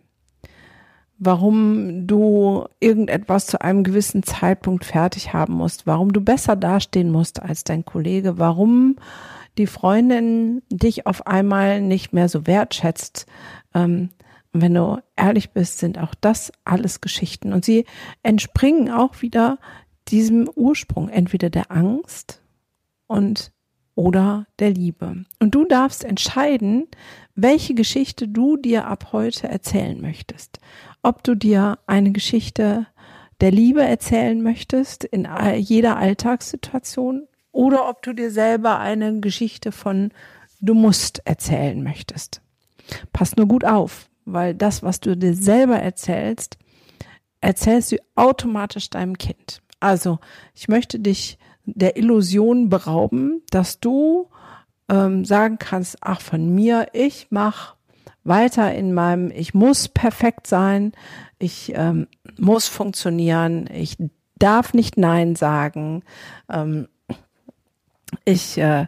Warum 1.18 2.08
du 2.08 2.66
irgendetwas 2.80 3.46
zu 3.46 3.60
einem 3.60 3.84
gewissen 3.84 4.24
Zeitpunkt 4.24 4.84
fertig 4.84 5.32
haben 5.32 5.54
musst, 5.54 5.86
warum 5.86 6.12
du 6.12 6.20
besser 6.20 6.56
dastehen 6.56 7.10
musst 7.10 7.40
als 7.40 7.62
dein 7.62 7.84
Kollege, 7.84 8.38
warum 8.38 8.96
die 9.58 9.66
Freundin 9.66 10.62
dich 10.68 11.06
auf 11.06 11.26
einmal 11.26 11.80
nicht 11.80 12.12
mehr 12.12 12.28
so 12.28 12.46
wertschätzt. 12.46 13.26
Ähm, 13.74 14.10
wenn 14.52 14.74
du 14.74 14.98
ehrlich 15.16 15.50
bist, 15.50 15.78
sind 15.78 15.98
auch 15.98 16.14
das 16.20 16.52
alles 16.64 17.00
Geschichten. 17.00 17.52
Und 17.52 17.64
sie 17.64 17.84
entspringen 18.22 18.90
auch 18.90 19.20
wieder 19.20 19.58
diesem 20.08 20.48
Ursprung, 20.54 21.08
entweder 21.08 21.50
der 21.50 21.70
Angst 21.70 22.42
und 23.06 23.52
oder 23.96 24.46
der 24.58 24.70
Liebe. 24.70 25.24
Und 25.40 25.54
du 25.54 25.64
darfst 25.64 26.04
entscheiden, 26.04 26.88
welche 27.34 27.74
Geschichte 27.74 28.28
du 28.28 28.56
dir 28.56 28.86
ab 28.86 29.12
heute 29.12 29.48
erzählen 29.48 30.00
möchtest. 30.00 30.58
Ob 31.02 31.22
du 31.22 31.34
dir 31.34 31.78
eine 31.86 32.12
Geschichte 32.12 32.86
der 33.40 33.50
Liebe 33.50 33.82
erzählen 33.82 34.40
möchtest 34.42 35.04
in 35.04 35.28
jeder 35.56 35.96
Alltagssituation 35.96 37.26
oder 37.54 37.88
ob 37.88 38.02
du 38.02 38.12
dir 38.12 38.30
selber 38.30 38.78
eine 38.80 39.20
Geschichte 39.20 39.72
von 39.72 40.10
du 40.60 40.74
musst 40.74 41.22
erzählen 41.24 41.82
möchtest. 41.82 42.42
Pass 43.12 43.36
nur 43.36 43.46
gut 43.46 43.64
auf, 43.64 44.08
weil 44.24 44.54
das, 44.54 44.82
was 44.82 45.00
du 45.00 45.16
dir 45.16 45.34
selber 45.34 45.78
erzählst, 45.78 46.58
erzählst 47.40 47.92
du 47.92 47.96
automatisch 48.16 48.90
deinem 48.90 49.16
Kind. 49.18 49.62
Also, 49.80 50.18
ich 50.54 50.68
möchte 50.68 50.98
dich 50.98 51.38
der 51.64 51.96
Illusion 51.96 52.68
berauben, 52.68 53.42
dass 53.50 53.80
du 53.80 54.28
ähm, 54.88 55.24
sagen 55.24 55.58
kannst, 55.58 55.98
ach 56.00 56.20
von 56.20 56.54
mir, 56.54 56.88
ich 56.92 57.28
mach 57.30 57.76
weiter 58.24 58.74
in 58.74 58.94
meinem, 58.94 59.30
ich 59.30 59.54
muss 59.54 59.88
perfekt 59.88 60.46
sein, 60.46 60.92
ich 61.38 61.72
ähm, 61.74 62.08
muss 62.38 62.68
funktionieren, 62.68 63.68
ich 63.72 63.96
darf 64.36 64.74
nicht 64.74 64.96
Nein 64.96 65.36
sagen, 65.36 66.02
ähm, 66.50 66.88
ich 68.24 68.58
äh, 68.58 68.86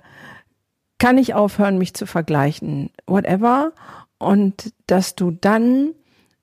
kann 0.98 1.16
nicht 1.16 1.34
aufhören, 1.34 1.78
mich 1.78 1.94
zu 1.94 2.06
vergleichen, 2.06 2.90
whatever. 3.06 3.72
Und 4.18 4.72
dass 4.86 5.14
du 5.14 5.30
dann 5.30 5.92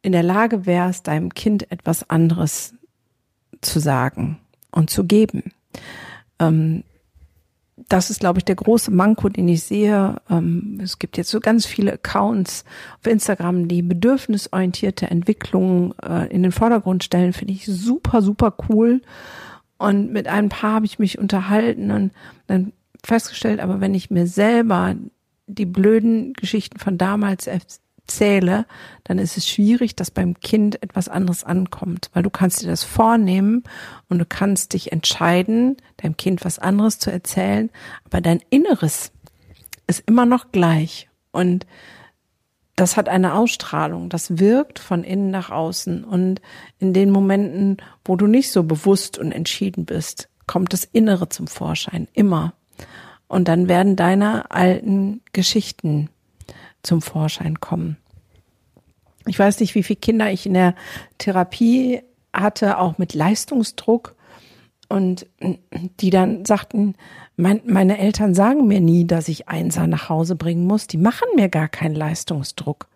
in 0.01 0.11
der 0.11 0.23
Lage 0.23 0.65
wärst, 0.65 1.07
deinem 1.07 1.33
Kind 1.33 1.71
etwas 1.71 2.09
anderes 2.09 2.75
zu 3.61 3.79
sagen 3.79 4.39
und 4.71 4.89
zu 4.89 5.05
geben. 5.05 5.53
Ähm, 6.39 6.83
das 7.89 8.09
ist, 8.09 8.19
glaube 8.19 8.39
ich, 8.39 8.45
der 8.45 8.55
große 8.55 8.91
Manko, 8.91 9.29
den 9.29 9.47
ich 9.47 9.63
sehe. 9.63 10.21
Ähm, 10.29 10.79
es 10.81 10.99
gibt 10.99 11.17
jetzt 11.17 11.29
so 11.29 11.39
ganz 11.39 11.65
viele 11.65 11.93
Accounts 11.93 12.65
auf 12.99 13.07
Instagram, 13.07 13.67
die 13.67 13.81
bedürfnisorientierte 13.81 15.09
Entwicklung 15.09 15.95
äh, 16.01 16.27
in 16.27 16.43
den 16.43 16.51
Vordergrund 16.51 17.03
stellen. 17.03 17.33
Finde 17.33 17.53
ich 17.53 17.65
super, 17.65 18.21
super 18.21 18.55
cool. 18.69 19.01
Und 19.83 20.13
mit 20.13 20.29
ein 20.29 20.47
paar 20.47 20.75
habe 20.75 20.85
ich 20.85 20.97
mich 20.97 21.19
unterhalten 21.19 21.91
und 21.91 22.13
dann 22.47 22.71
festgestellt, 23.03 23.59
aber 23.59 23.81
wenn 23.81 23.93
ich 23.93 24.09
mir 24.09 24.27
selber 24.27 24.95
die 25.45 25.65
blöden 25.65 26.31
Geschichten 26.31 26.79
von 26.79 26.97
damals 26.97 27.47
erzähle, 27.47 28.65
dann 29.03 29.19
ist 29.19 29.35
es 29.35 29.45
schwierig, 29.45 29.97
dass 29.97 30.09
beim 30.09 30.39
Kind 30.39 30.81
etwas 30.81 31.09
anderes 31.09 31.43
ankommt, 31.43 32.09
weil 32.13 32.23
du 32.23 32.29
kannst 32.29 32.61
dir 32.61 32.67
das 32.67 32.85
vornehmen 32.85 33.63
und 34.07 34.19
du 34.19 34.25
kannst 34.25 34.71
dich 34.71 34.93
entscheiden, 34.93 35.75
deinem 35.97 36.15
Kind 36.15 36.45
was 36.45 36.59
anderes 36.59 36.97
zu 36.97 37.11
erzählen, 37.11 37.69
aber 38.05 38.21
dein 38.21 38.39
Inneres 38.49 39.11
ist 39.87 40.03
immer 40.07 40.25
noch 40.25 40.53
gleich. 40.53 41.09
Und 41.33 41.65
das 42.75 42.97
hat 42.97 43.07
eine 43.07 43.35
Ausstrahlung, 43.35 44.09
das 44.09 44.39
wirkt 44.39 44.79
von 44.79 45.03
innen 45.03 45.29
nach 45.29 45.51
außen 45.51 46.03
und 46.03 46.41
in 46.79 46.93
den 46.93 47.11
Momenten, 47.11 47.77
wo 48.03 48.15
du 48.15 48.27
nicht 48.27 48.51
so 48.51 48.63
bewusst 48.63 49.17
und 49.17 49.31
entschieden 49.31 49.85
bist, 49.85 50.29
kommt 50.47 50.73
das 50.73 50.83
Innere 50.83 51.29
zum 51.29 51.47
Vorschein, 51.47 52.07
immer. 52.13 52.53
Und 53.27 53.47
dann 53.47 53.67
werden 53.67 53.95
deine 53.95 54.51
alten 54.51 55.21
Geschichten 55.33 56.09
zum 56.81 57.01
Vorschein 57.01 57.59
kommen. 57.59 57.97
Ich 59.25 59.39
weiß 59.39 59.59
nicht, 59.59 59.75
wie 59.75 59.83
viele 59.83 59.99
Kinder 59.99 60.31
ich 60.31 60.45
in 60.45 60.53
der 60.53 60.75
Therapie 61.17 62.01
hatte, 62.33 62.77
auch 62.77 62.97
mit 62.97 63.13
Leistungsdruck. 63.13 64.15
Und 64.89 65.25
die 65.99 66.09
dann 66.09 66.45
sagten, 66.45 66.95
mein, 67.35 67.61
meine 67.65 67.97
Eltern 67.97 68.33
sagen 68.35 68.67
mir 68.67 68.81
nie, 68.81 69.05
dass 69.05 69.27
ich 69.27 69.49
Einser 69.49 69.87
nach 69.87 70.09
Hause 70.09 70.35
bringen 70.35 70.67
muss. 70.67 70.87
Die 70.87 70.97
machen 70.97 71.27
mir 71.35 71.49
gar 71.49 71.67
keinen 71.67 71.95
Leistungsdruck. 71.95 72.87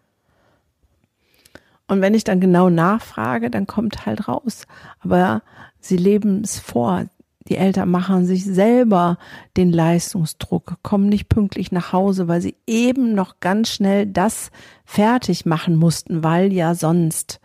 Und 1.88 2.01
wenn 2.01 2.13
ich 2.13 2.24
dann 2.24 2.41
genau 2.41 2.70
nachfrage, 2.70 3.50
dann 3.50 3.65
kommt 3.65 4.06
halt 4.06 4.27
raus. 4.27 4.67
Aber 5.00 5.41
sie 5.79 5.98
leben 5.98 6.41
es 6.44 6.60
vor. 6.60 7.06
Die 7.48 7.56
Eltern 7.56 7.89
machen 7.89 8.25
sich 8.25 8.44
selber 8.44 9.17
den 9.56 9.72
Leistungsdruck, 9.72 10.75
kommen 10.84 11.08
nicht 11.08 11.29
pünktlich 11.29 11.72
nach 11.72 11.94
Hause, 11.94 12.27
weil 12.27 12.41
sie 12.41 12.58
eben 12.67 13.15
noch 13.15 13.39
ganz 13.39 13.70
schnell 13.70 14.06
das 14.06 14.51
fertig 14.84 15.46
machen 15.46 15.77
mussten, 15.77 16.25
weil 16.25 16.51
ja 16.51 16.75
sonst, 16.75 17.39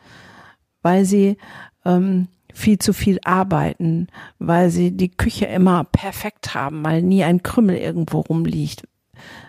weil 0.83 1.05
sie 1.05 1.37
ähm, 1.85 2.27
viel 2.53 2.79
zu 2.79 2.93
viel 2.93 3.19
arbeiten, 3.25 4.09
weil 4.39 4.71
sie 4.71 4.93
die 4.93 5.11
Küche 5.11 5.47
immer 5.47 5.85
perfekt 5.85 6.55
haben, 6.55 6.85
weil 6.85 7.03
nie 7.03 7.25
ein 7.25 7.43
Krümmel 7.43 7.77
irgendwo 7.77 8.21
rumliegt. 8.21 8.87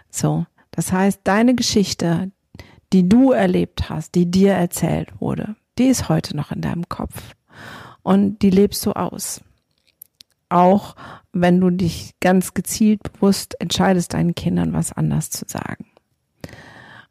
So, 0.09 0.45
das 0.71 0.91
heißt, 0.91 1.21
deine 1.23 1.55
Geschichte, 1.55 2.31
die 2.91 3.07
du 3.07 3.31
erlebt 3.31 3.89
hast, 3.89 4.15
die 4.15 4.29
dir 4.29 4.53
erzählt 4.53 5.09
wurde, 5.19 5.55
die 5.77 5.85
ist 5.85 6.09
heute 6.09 6.35
noch 6.35 6.51
in 6.51 6.61
deinem 6.61 6.87
Kopf. 6.89 7.33
Und 8.03 8.41
die 8.41 8.49
lebst 8.49 8.85
du 8.85 8.91
aus. 8.91 9.41
Auch 10.49 10.95
wenn 11.31 11.59
du 11.59 11.71
dich 11.71 12.13
ganz 12.19 12.53
gezielt 12.53 13.01
bewusst 13.03 13.59
entscheidest, 13.59 14.13
deinen 14.13 14.35
Kindern 14.35 14.73
was 14.73 14.91
anders 14.91 15.29
zu 15.29 15.45
sagen. 15.47 15.87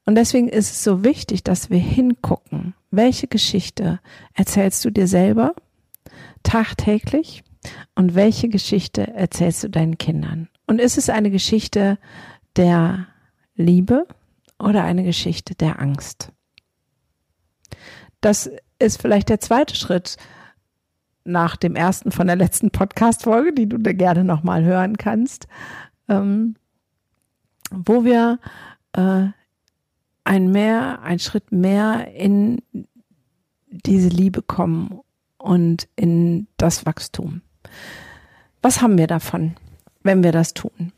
Und 0.05 0.17
deswegen 0.17 0.49
ist 0.49 0.71
es 0.71 0.85
so 0.85 1.05
wichtig, 1.05 1.43
dass 1.43 1.71
wir 1.71 1.79
hingucken, 1.79 2.75
welche 2.91 3.29
Geschichte 3.29 4.01
erzählst 4.35 4.85
du 4.85 4.91
dir 4.91 5.07
selber 5.07 5.55
tagtäglich 6.43 7.45
und 7.95 8.15
welche 8.15 8.49
Geschichte 8.49 9.15
erzählst 9.15 9.63
du 9.65 9.71
deinen 9.71 9.99
Kindern. 9.99 10.49
Und 10.67 10.81
ist 10.81 10.99
es 10.99 11.11
eine 11.11 11.31
Geschichte 11.31 11.99
der 12.57 13.07
Liebe 13.55 14.07
oder 14.59 14.85
eine 14.85 15.05
Geschichte 15.05 15.55
der 15.55 15.81
Angst? 15.81 16.33
Das 18.21 18.51
ist 18.79 19.01
vielleicht 19.01 19.29
der 19.29 19.41
zweite 19.41 19.75
Schritt, 19.75 20.17
nach 21.25 21.57
dem 21.57 21.77
ersten 21.77 22.11
von 22.11 22.27
der 22.27 22.37
letzten 22.37 22.71
Podcast-Folge, 22.71 23.53
die 23.53 23.69
du 23.69 23.79
da 23.79 23.93
gerne 23.93 24.25
nochmal 24.25 24.65
hören 24.65 24.97
kannst, 24.97 25.47
ähm, 26.09 26.57
wo 27.71 28.05
wir 28.05 28.39
äh, 28.93 29.27
ein 30.25 30.51
mehr, 30.51 31.03
ein 31.03 31.19
Schritt 31.19 31.53
mehr 31.53 32.13
in 32.15 32.61
diese 33.71 34.09
Liebe 34.09 34.43
kommen 34.43 35.01
und 35.43 35.89
in 35.97 36.47
das 36.57 36.87
Wachstum. 36.87 37.43
Was 38.63 38.81
haben 38.81 38.99
wir 38.99 39.07
davon, 39.07 39.57
wenn 40.03 40.23
wir 40.23 40.33
das 40.33 40.55
tun? 40.55 40.93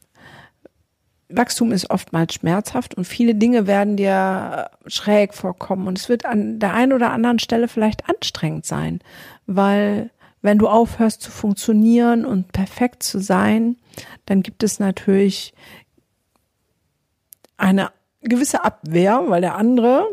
Wachstum 1.29 1.73
ist 1.73 1.91
oftmals 1.91 2.35
schmerzhaft 2.35 2.95
und 2.95 3.07
viele 3.07 3.35
Dinge 3.35 3.67
werden 3.67 3.97
dir 3.97 4.71
schräg 4.87 5.35
vorkommen 5.35 5.89
und 5.89 5.99
es 5.99 6.09
wird 6.09 6.27
an 6.27 6.59
der 6.59 6.75
einen 6.75 6.93
oder 6.93 7.11
anderen 7.11 7.39
Stelle 7.39 7.67
vielleicht 7.67 8.09
anstrengend 8.09 8.67
sein, 8.67 9.01
weil 9.47 10.11
wenn 10.43 10.59
du 10.59 10.69
aufhörst 10.69 11.23
zu 11.23 11.31
funktionieren 11.31 12.27
und 12.27 12.53
perfekt 12.53 13.03
zu 13.03 13.19
sein, 13.19 13.77
dann 14.27 14.43
gibt 14.43 14.63
es 14.63 14.79
natürlich 14.79 15.55
eine 17.57 17.91
gewisse 18.21 18.63
Abwehr, 18.63 19.25
weil 19.29 19.41
der 19.41 19.57
andere 19.57 20.07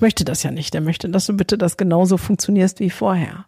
möchte 0.00 0.24
das 0.24 0.42
ja 0.42 0.50
nicht. 0.50 0.74
Der 0.74 0.80
möchte, 0.80 1.08
dass 1.08 1.26
du 1.26 1.36
bitte 1.36 1.58
das 1.58 1.76
genauso 1.76 2.16
funktionierst 2.16 2.80
wie 2.80 2.90
vorher. 2.90 3.46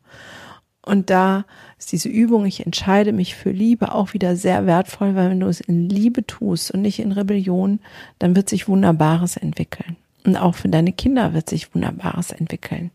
Und 0.83 1.11
da 1.11 1.45
ist 1.79 1.93
diese 1.93 2.09
Übung, 2.09 2.47
ich 2.47 2.65
entscheide 2.65 3.13
mich 3.13 3.35
für 3.35 3.51
Liebe, 3.51 3.93
auch 3.93 4.15
wieder 4.15 4.37
sehr 4.37 4.65
wertvoll, 4.67 5.15
weil 5.15 5.31
wenn 5.31 5.41
du 5.41 5.49
es 5.49 5.61
in 5.61 5.89
Liebe 5.89 6.27
tust 6.27 6.71
und 6.71 6.81
nicht 6.83 6.99
in 6.99 7.13
Rebellion, 7.13 7.81
dann 8.19 8.35
wird 8.35 8.49
sich 8.49 8.69
Wunderbares 8.69 9.37
entwickeln. 9.37 9.97
Und 10.25 10.37
auch 10.37 10.55
für 10.55 10.69
deine 10.69 10.93
Kinder 10.93 11.35
wird 11.35 11.49
sich 11.49 11.75
Wunderbares 11.75 12.31
entwickeln 12.31 12.91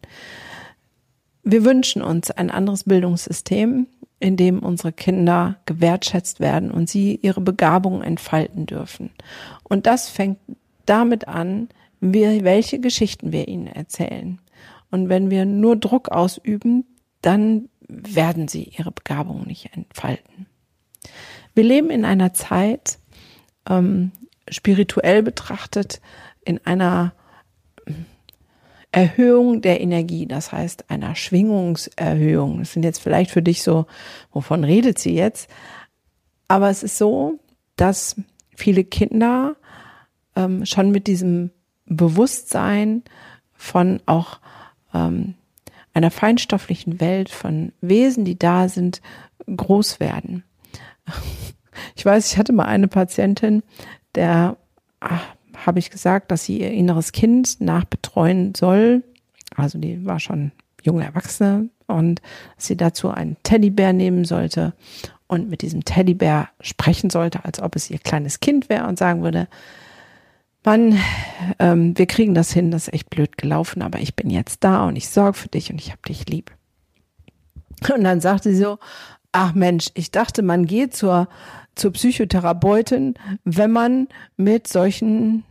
wir 1.44 1.66
wünschen 1.66 2.02
uns 2.02 2.32
ein 2.32 2.50
anderes 2.50 2.86
Bildungssystem, 2.86 3.88
in 4.20 4.38
dem 4.38 4.60
unsere 4.60 4.94
Kinder 4.94 5.58
gewertschätzt 5.66 6.40
werden 6.40 6.72
und 6.72 6.90
sie 6.90 7.20
ihre 7.22 7.42
Begabungen 7.42 8.02
entfalten 8.02 8.66
dürfen. 8.66 9.10
Und 9.64 9.86
das 9.86 10.10
fängt 10.10 10.40
damit 10.86 11.28
an, 11.28 11.68
wie, 12.12 12.44
welche 12.44 12.80
Geschichten 12.80 13.32
wir 13.32 13.48
ihnen 13.48 13.68
erzählen. 13.68 14.40
Und 14.92 15.10
wenn 15.10 15.30
wir 15.30 15.46
nur 15.46 15.76
Druck 15.76 16.10
ausüben, 16.10 16.86
dann 17.22 17.70
werden 17.88 18.48
sie 18.48 18.64
ihre 18.78 18.92
Begabungen 18.92 19.48
nicht 19.48 19.76
entfalten. 19.76 20.48
Wir 21.56 21.64
leben 21.64 21.90
in 21.90 22.06
einer 22.06 22.34
Zeit, 22.34 23.00
ähm, 23.70 24.12
spirituell 24.50 25.24
betrachtet, 25.24 26.02
in 26.44 26.60
einer 26.66 27.14
Erhöhung 28.92 29.62
der 29.62 29.82
Energie, 29.82 30.28
das 30.28 30.52
heißt 30.52 30.90
einer 30.92 31.16
Schwingungserhöhung. 31.16 32.60
Das 32.60 32.74
sind 32.74 32.84
jetzt 32.84 33.00
vielleicht 33.00 33.32
für 33.32 33.42
dich 33.42 33.64
so, 33.64 33.88
wovon 34.32 34.64
redet 34.64 35.00
sie 35.00 35.16
jetzt? 35.16 35.50
Aber 36.48 36.70
es 36.70 36.84
ist 36.84 36.98
so, 36.98 37.40
dass 37.76 38.16
viele 38.56 38.84
Kinder 38.84 39.56
ähm, 40.36 40.66
schon 40.66 40.92
mit 40.92 41.08
diesem 41.08 41.52
Bewusstsein 41.86 43.04
von 43.54 44.02
auch 44.06 44.40
ähm, 44.94 45.36
einer 45.94 46.12
feinstofflichen 46.12 47.00
Welt, 47.00 47.30
von 47.30 47.72
Wesen, 47.82 48.26
die 48.26 48.38
da 48.38 48.68
sind, 48.70 49.02
groß 49.56 50.00
werden. 50.00 50.44
Ich 51.96 52.06
weiß, 52.06 52.32
ich 52.32 52.38
hatte 52.38 52.54
mal 52.54 52.66
eine 52.66 52.88
Patientin, 52.88 53.64
der 54.14 54.58
ach, 55.00 55.24
habe 55.66 55.80
ich 55.80 55.90
gesagt, 55.90 56.30
dass 56.30 56.46
sie 56.46 56.60
ihr 56.60 56.70
inneres 56.72 57.14
Kind 57.14 57.62
nachbetreuen 57.62 58.54
soll. 58.56 59.04
Also 59.56 59.80
die 59.80 60.06
war 60.06 60.20
schon 60.20 60.52
junge 60.84 61.04
Erwachsene 61.04 61.70
und 61.88 62.22
sie 62.58 62.78
dazu 62.78 63.10
einen 63.10 63.38
Teddybär 63.42 63.92
nehmen 63.92 64.24
sollte 64.24 64.74
und 65.28 65.50
mit 65.50 65.62
diesem 65.62 65.84
Teddybär 65.84 66.50
sprechen 66.62 67.10
sollte, 67.10 67.44
als 67.46 67.60
ob 67.60 67.76
es 67.76 67.90
ihr 67.90 68.00
kleines 68.00 68.40
Kind 68.40 68.70
wäre 68.70 68.88
und 68.88 69.00
sagen 69.00 69.24
würde, 69.24 69.48
Mann, 70.64 70.98
ähm, 71.60 71.98
wir 71.98 72.06
kriegen 72.06 72.34
das 72.34 72.54
hin, 72.54 72.72
das 72.72 72.88
ist 72.88 72.94
echt 72.94 73.10
blöd 73.10 73.38
gelaufen, 73.38 73.82
aber 73.82 74.00
ich 74.00 74.16
bin 74.16 74.30
jetzt 74.30 74.64
da 74.64 74.86
und 74.88 74.96
ich 74.96 75.10
sorge 75.10 75.38
für 75.38 75.50
dich 75.50 75.72
und 75.72 75.80
ich 75.80 75.92
habe 75.92 76.02
dich 76.08 76.28
lieb. 76.28 76.52
Und 77.94 78.04
dann 78.04 78.22
sagte 78.22 78.52
sie 78.52 78.62
so, 78.64 78.80
ach 79.34 79.54
Mensch, 79.54 79.88
ich 79.94 80.12
dachte, 80.12 80.42
man 80.42 80.66
geht 80.66 80.96
zur, 80.96 81.28
zur 81.76 81.92
Psychotherapeutin, 81.92 83.16
wenn 83.44 83.72
man 83.72 84.08
mit 84.38 84.68
solchen 84.68 85.44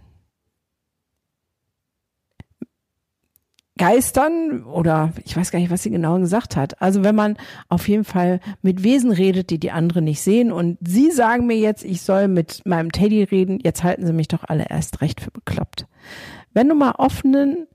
Geistern 3.78 4.64
oder 4.64 5.12
ich 5.24 5.34
weiß 5.34 5.50
gar 5.50 5.58
nicht, 5.58 5.70
was 5.70 5.82
sie 5.82 5.90
genau 5.90 6.18
gesagt 6.18 6.56
hat. 6.56 6.82
Also 6.82 7.04
wenn 7.04 7.14
man 7.14 7.38
auf 7.70 7.88
jeden 7.88 8.04
Fall 8.04 8.40
mit 8.60 8.82
Wesen 8.82 9.10
redet, 9.10 9.48
die 9.48 9.58
die 9.58 9.70
anderen 9.70 10.04
nicht 10.04 10.20
sehen 10.20 10.52
und 10.52 10.76
sie 10.86 11.10
sagen 11.10 11.46
mir 11.46 11.56
jetzt, 11.56 11.82
ich 11.82 12.02
soll 12.02 12.28
mit 12.28 12.60
meinem 12.66 12.92
Teddy 12.92 13.22
reden, 13.22 13.60
jetzt 13.62 13.82
halten 13.82 14.06
sie 14.06 14.12
mich 14.12 14.28
doch 14.28 14.44
alle 14.44 14.66
erst 14.68 15.00
recht 15.00 15.22
für 15.22 15.30
bekloppt. 15.30 15.86
Wenn 16.52 16.68
du 16.68 16.74
mal 16.74 16.92
offenen 16.98 17.66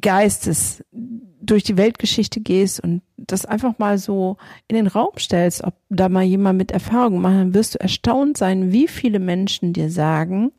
Geistes 0.00 0.84
durch 0.92 1.64
die 1.64 1.76
Weltgeschichte 1.76 2.40
gehst 2.40 2.80
und 2.80 3.02
das 3.16 3.44
einfach 3.44 3.78
mal 3.78 3.98
so 3.98 4.36
in 4.68 4.76
den 4.76 4.86
Raum 4.86 5.12
stellst, 5.18 5.64
ob 5.64 5.74
da 5.90 6.08
mal 6.08 6.22
jemand 6.22 6.56
mit 6.56 6.70
Erfahrung 6.70 7.20
macht, 7.20 7.34
dann 7.34 7.54
wirst 7.54 7.74
du 7.74 7.80
erstaunt 7.80 8.38
sein, 8.38 8.70
wie 8.72 8.86
viele 8.86 9.18
Menschen 9.18 9.72
dir 9.72 9.90
sagen, 9.90 10.52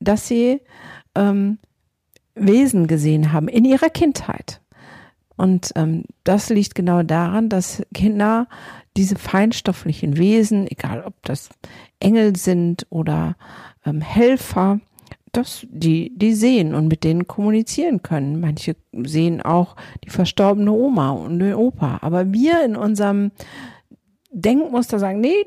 dass 0.00 0.26
sie 0.26 0.60
ähm, 1.14 1.58
Wesen 2.34 2.86
gesehen 2.86 3.32
haben 3.32 3.48
in 3.48 3.64
ihrer 3.64 3.90
Kindheit. 3.90 4.60
Und 5.36 5.72
ähm, 5.76 6.04
das 6.24 6.50
liegt 6.50 6.74
genau 6.74 7.02
daran, 7.02 7.48
dass 7.48 7.82
Kinder 7.94 8.48
diese 8.96 9.16
feinstofflichen 9.16 10.16
Wesen, 10.18 10.66
egal 10.70 11.02
ob 11.04 11.14
das 11.22 11.48
Engel 12.00 12.36
sind 12.36 12.86
oder 12.90 13.36
ähm, 13.84 14.00
Helfer, 14.00 14.80
dass 15.32 15.66
die, 15.70 16.12
die 16.16 16.34
sehen 16.34 16.74
und 16.74 16.88
mit 16.88 17.04
denen 17.04 17.26
kommunizieren 17.26 18.02
können. 18.02 18.38
Manche 18.38 18.76
sehen 18.92 19.40
auch 19.40 19.76
die 20.04 20.10
verstorbene 20.10 20.70
Oma 20.70 21.10
und 21.10 21.38
den 21.38 21.54
Opa. 21.54 21.98
Aber 22.02 22.32
wir 22.32 22.62
in 22.64 22.76
unserem 22.76 23.32
Denkmuster 24.30 24.98
sagen, 24.98 25.20
nee, 25.20 25.46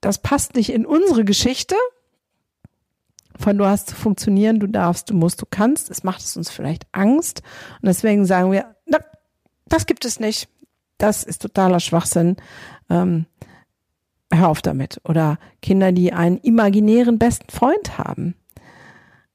das 0.00 0.20
passt 0.20 0.56
nicht 0.56 0.70
in 0.70 0.84
unsere 0.84 1.24
Geschichte 1.24 1.76
von 3.40 3.56
du 3.58 3.66
hast 3.66 3.88
zu 3.88 3.94
funktionieren, 3.94 4.60
du 4.60 4.66
darfst, 4.66 5.10
du 5.10 5.14
musst, 5.14 5.40
du 5.40 5.46
kannst. 5.48 5.90
Es 5.90 6.04
macht 6.04 6.20
es 6.20 6.36
uns 6.36 6.50
vielleicht 6.50 6.86
Angst. 6.92 7.42
Und 7.80 7.86
deswegen 7.86 8.24
sagen 8.26 8.52
wir, 8.52 8.76
na, 8.86 8.98
das 9.66 9.86
gibt 9.86 10.04
es 10.04 10.20
nicht. 10.20 10.48
Das 10.98 11.24
ist 11.24 11.42
totaler 11.42 11.80
Schwachsinn. 11.80 12.36
Ähm, 12.90 13.26
hör 14.32 14.48
auf 14.48 14.62
damit. 14.62 15.00
Oder 15.04 15.38
Kinder, 15.62 15.92
die 15.92 16.12
einen 16.12 16.38
imaginären 16.38 17.18
besten 17.18 17.50
Freund 17.50 17.98
haben. 17.98 18.34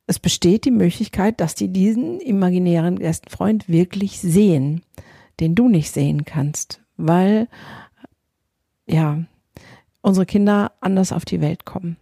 Es 0.08 0.20
besteht 0.20 0.65
die 0.65 0.72
Möglichkeit, 0.72 1.41
dass 1.41 1.56
die 1.56 1.70
diesen 1.70 2.20
imaginären 2.20 2.96
besten 2.96 3.30
Freund 3.30 3.68
wirklich 3.68 4.20
sehen, 4.20 4.84
den 5.39 5.56
du 5.56 5.68
nicht 5.68 5.91
sehen 5.91 6.26
kannst, 6.26 6.84
weil 6.96 7.48
ja 8.86 9.24
unsere 10.02 10.28
Kinder 10.28 10.74
anders 10.80 11.12
auf 11.12 11.26
die 11.26 11.41
Welt 11.41 11.65
kommen. 11.65 11.98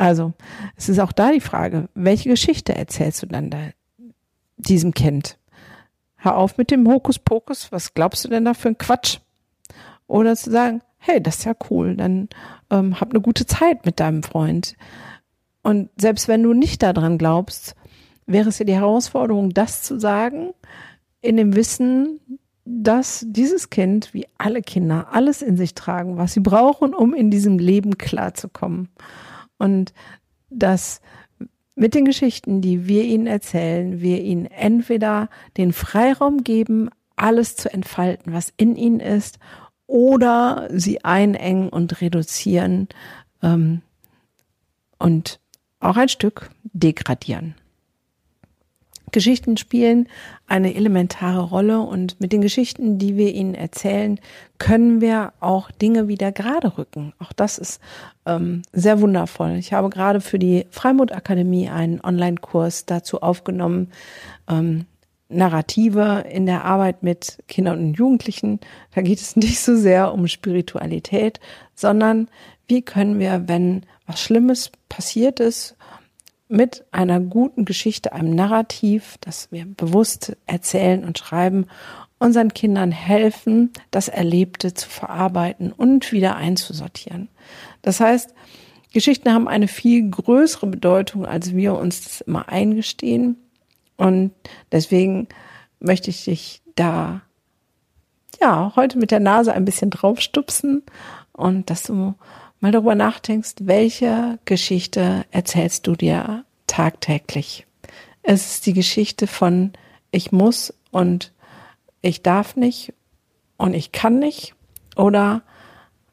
Also, 0.00 0.32
es 0.76 0.88
ist 0.88 0.98
auch 0.98 1.12
da 1.12 1.30
die 1.30 1.42
Frage, 1.42 1.90
welche 1.92 2.30
Geschichte 2.30 2.74
erzählst 2.74 3.22
du 3.22 3.26
dann 3.26 3.50
da 3.50 3.58
diesem 4.56 4.94
Kind? 4.94 5.36
Hör 6.16 6.38
auf 6.38 6.56
mit 6.56 6.70
dem 6.70 6.88
Hokuspokus, 6.88 7.70
was 7.70 7.92
glaubst 7.92 8.24
du 8.24 8.30
denn 8.30 8.46
da 8.46 8.54
für 8.54 8.68
ein 8.68 8.78
Quatsch? 8.78 9.18
Oder 10.06 10.34
zu 10.36 10.50
sagen, 10.50 10.80
hey, 10.96 11.22
das 11.22 11.40
ist 11.40 11.44
ja 11.44 11.52
cool, 11.68 11.96
dann 11.96 12.30
ähm, 12.70 12.98
hab 12.98 13.10
eine 13.10 13.20
gute 13.20 13.44
Zeit 13.44 13.84
mit 13.84 14.00
deinem 14.00 14.22
Freund. 14.22 14.74
Und 15.62 15.90
selbst 16.00 16.28
wenn 16.28 16.42
du 16.42 16.54
nicht 16.54 16.82
daran 16.82 17.18
glaubst, 17.18 17.74
wäre 18.24 18.48
es 18.48 18.58
ja 18.58 18.64
die 18.64 18.72
Herausforderung, 18.72 19.50
das 19.50 19.82
zu 19.82 20.00
sagen, 20.00 20.54
in 21.20 21.36
dem 21.36 21.54
Wissen, 21.54 22.20
dass 22.64 23.26
dieses 23.28 23.68
Kind, 23.68 24.14
wie 24.14 24.26
alle 24.38 24.62
Kinder, 24.62 25.08
alles 25.12 25.42
in 25.42 25.58
sich 25.58 25.74
tragen, 25.74 26.16
was 26.16 26.32
sie 26.32 26.40
brauchen, 26.40 26.94
um 26.94 27.12
in 27.12 27.30
diesem 27.30 27.58
Leben 27.58 27.98
klarzukommen. 27.98 28.88
Und 29.60 29.92
dass 30.48 31.00
mit 31.76 31.94
den 31.94 32.04
Geschichten, 32.04 32.60
die 32.60 32.88
wir 32.88 33.04
ihnen 33.04 33.26
erzählen, 33.26 34.00
wir 34.00 34.20
ihnen 34.20 34.46
entweder 34.46 35.28
den 35.56 35.72
Freiraum 35.72 36.42
geben, 36.42 36.90
alles 37.14 37.54
zu 37.54 37.72
entfalten, 37.72 38.32
was 38.32 38.52
in 38.56 38.74
ihnen 38.74 39.00
ist, 39.00 39.38
oder 39.86 40.68
sie 40.72 41.04
einengen 41.04 41.68
und 41.68 42.00
reduzieren 42.00 42.88
ähm, 43.42 43.82
und 44.98 45.40
auch 45.80 45.96
ein 45.96 46.08
Stück 46.08 46.50
degradieren. 46.64 47.54
Geschichten 49.12 49.56
spielen 49.56 50.08
eine 50.46 50.74
elementare 50.74 51.42
Rolle 51.42 51.80
und 51.80 52.20
mit 52.20 52.32
den 52.32 52.40
Geschichten, 52.40 52.98
die 52.98 53.16
wir 53.16 53.32
ihnen 53.32 53.54
erzählen, 53.54 54.18
können 54.58 55.00
wir 55.00 55.32
auch 55.40 55.70
Dinge 55.70 56.08
wieder 56.08 56.32
gerade 56.32 56.76
rücken. 56.76 57.12
Auch 57.18 57.32
das 57.32 57.58
ist 57.58 57.80
ähm, 58.26 58.62
sehr 58.72 59.00
wundervoll. 59.00 59.56
Ich 59.56 59.72
habe 59.72 59.90
gerade 59.90 60.20
für 60.20 60.38
die 60.38 60.66
Freimut 60.70 61.12
Akademie 61.12 61.68
einen 61.68 62.00
Online-Kurs 62.00 62.86
dazu 62.86 63.22
aufgenommen, 63.22 63.90
ähm, 64.48 64.86
Narrative 65.30 66.24
in 66.28 66.46
der 66.46 66.64
Arbeit 66.64 67.02
mit 67.02 67.38
Kindern 67.46 67.78
und 67.78 67.94
Jugendlichen. 67.94 68.60
Da 68.94 69.00
geht 69.00 69.20
es 69.20 69.36
nicht 69.36 69.60
so 69.60 69.76
sehr 69.76 70.12
um 70.12 70.26
Spiritualität, 70.26 71.40
sondern 71.74 72.28
wie 72.68 72.82
können 72.82 73.18
wir, 73.18 73.48
wenn 73.48 73.84
was 74.06 74.20
Schlimmes 74.20 74.70
passiert 74.88 75.40
ist, 75.40 75.76
mit 76.50 76.84
einer 76.90 77.20
guten 77.20 77.64
Geschichte, 77.64 78.12
einem 78.12 78.34
Narrativ, 78.34 79.16
das 79.20 79.50
wir 79.52 79.66
bewusst 79.66 80.36
erzählen 80.46 81.04
und 81.04 81.18
schreiben, 81.18 81.66
unseren 82.18 82.52
Kindern 82.52 82.90
helfen, 82.92 83.72
das 83.90 84.08
Erlebte 84.08 84.74
zu 84.74 84.88
verarbeiten 84.88 85.72
und 85.72 86.12
wieder 86.12 86.36
einzusortieren. 86.36 87.28
Das 87.82 88.00
heißt, 88.00 88.34
Geschichten 88.92 89.32
haben 89.32 89.48
eine 89.48 89.68
viel 89.68 90.10
größere 90.10 90.66
Bedeutung, 90.66 91.24
als 91.24 91.54
wir 91.54 91.74
uns 91.74 92.02
das 92.02 92.20
immer 92.20 92.48
eingestehen. 92.48 93.36
Und 93.96 94.32
deswegen 94.72 95.28
möchte 95.78 96.10
ich 96.10 96.24
dich 96.24 96.62
da, 96.74 97.22
ja, 98.40 98.72
heute 98.74 98.98
mit 98.98 99.12
der 99.12 99.20
Nase 99.20 99.52
ein 99.52 99.64
bisschen 99.64 99.90
draufstupsen 99.90 100.82
und 101.32 101.70
dass 101.70 101.84
du 101.84 102.14
mal 102.60 102.72
darüber 102.72 102.94
nachdenkst, 102.94 103.54
welche 103.60 104.38
Geschichte 104.44 105.24
erzählst 105.30 105.86
du 105.86 105.96
dir 105.96 106.44
tagtäglich. 106.66 107.66
Es 108.22 108.52
ist 108.52 108.66
die 108.66 108.74
Geschichte 108.74 109.26
von 109.26 109.72
ich 110.12 110.30
muss 110.30 110.74
und 110.90 111.32
ich 112.02 112.22
darf 112.22 112.56
nicht 112.56 112.92
und 113.56 113.74
ich 113.74 113.92
kann 113.92 114.18
nicht 114.18 114.54
oder 114.96 115.42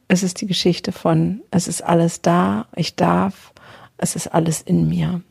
es 0.08 0.24
ist 0.24 0.42
die 0.42 0.48
Geschichte 0.48 0.92
von 0.92 1.42
es 1.52 1.68
ist 1.68 1.82
alles 1.82 2.22
da, 2.22 2.68
ich 2.76 2.96
darf, 2.96 3.54
es 3.98 4.16
ist 4.16 4.28
alles 4.28 4.62
in 4.62 4.88
mir. 4.88 5.22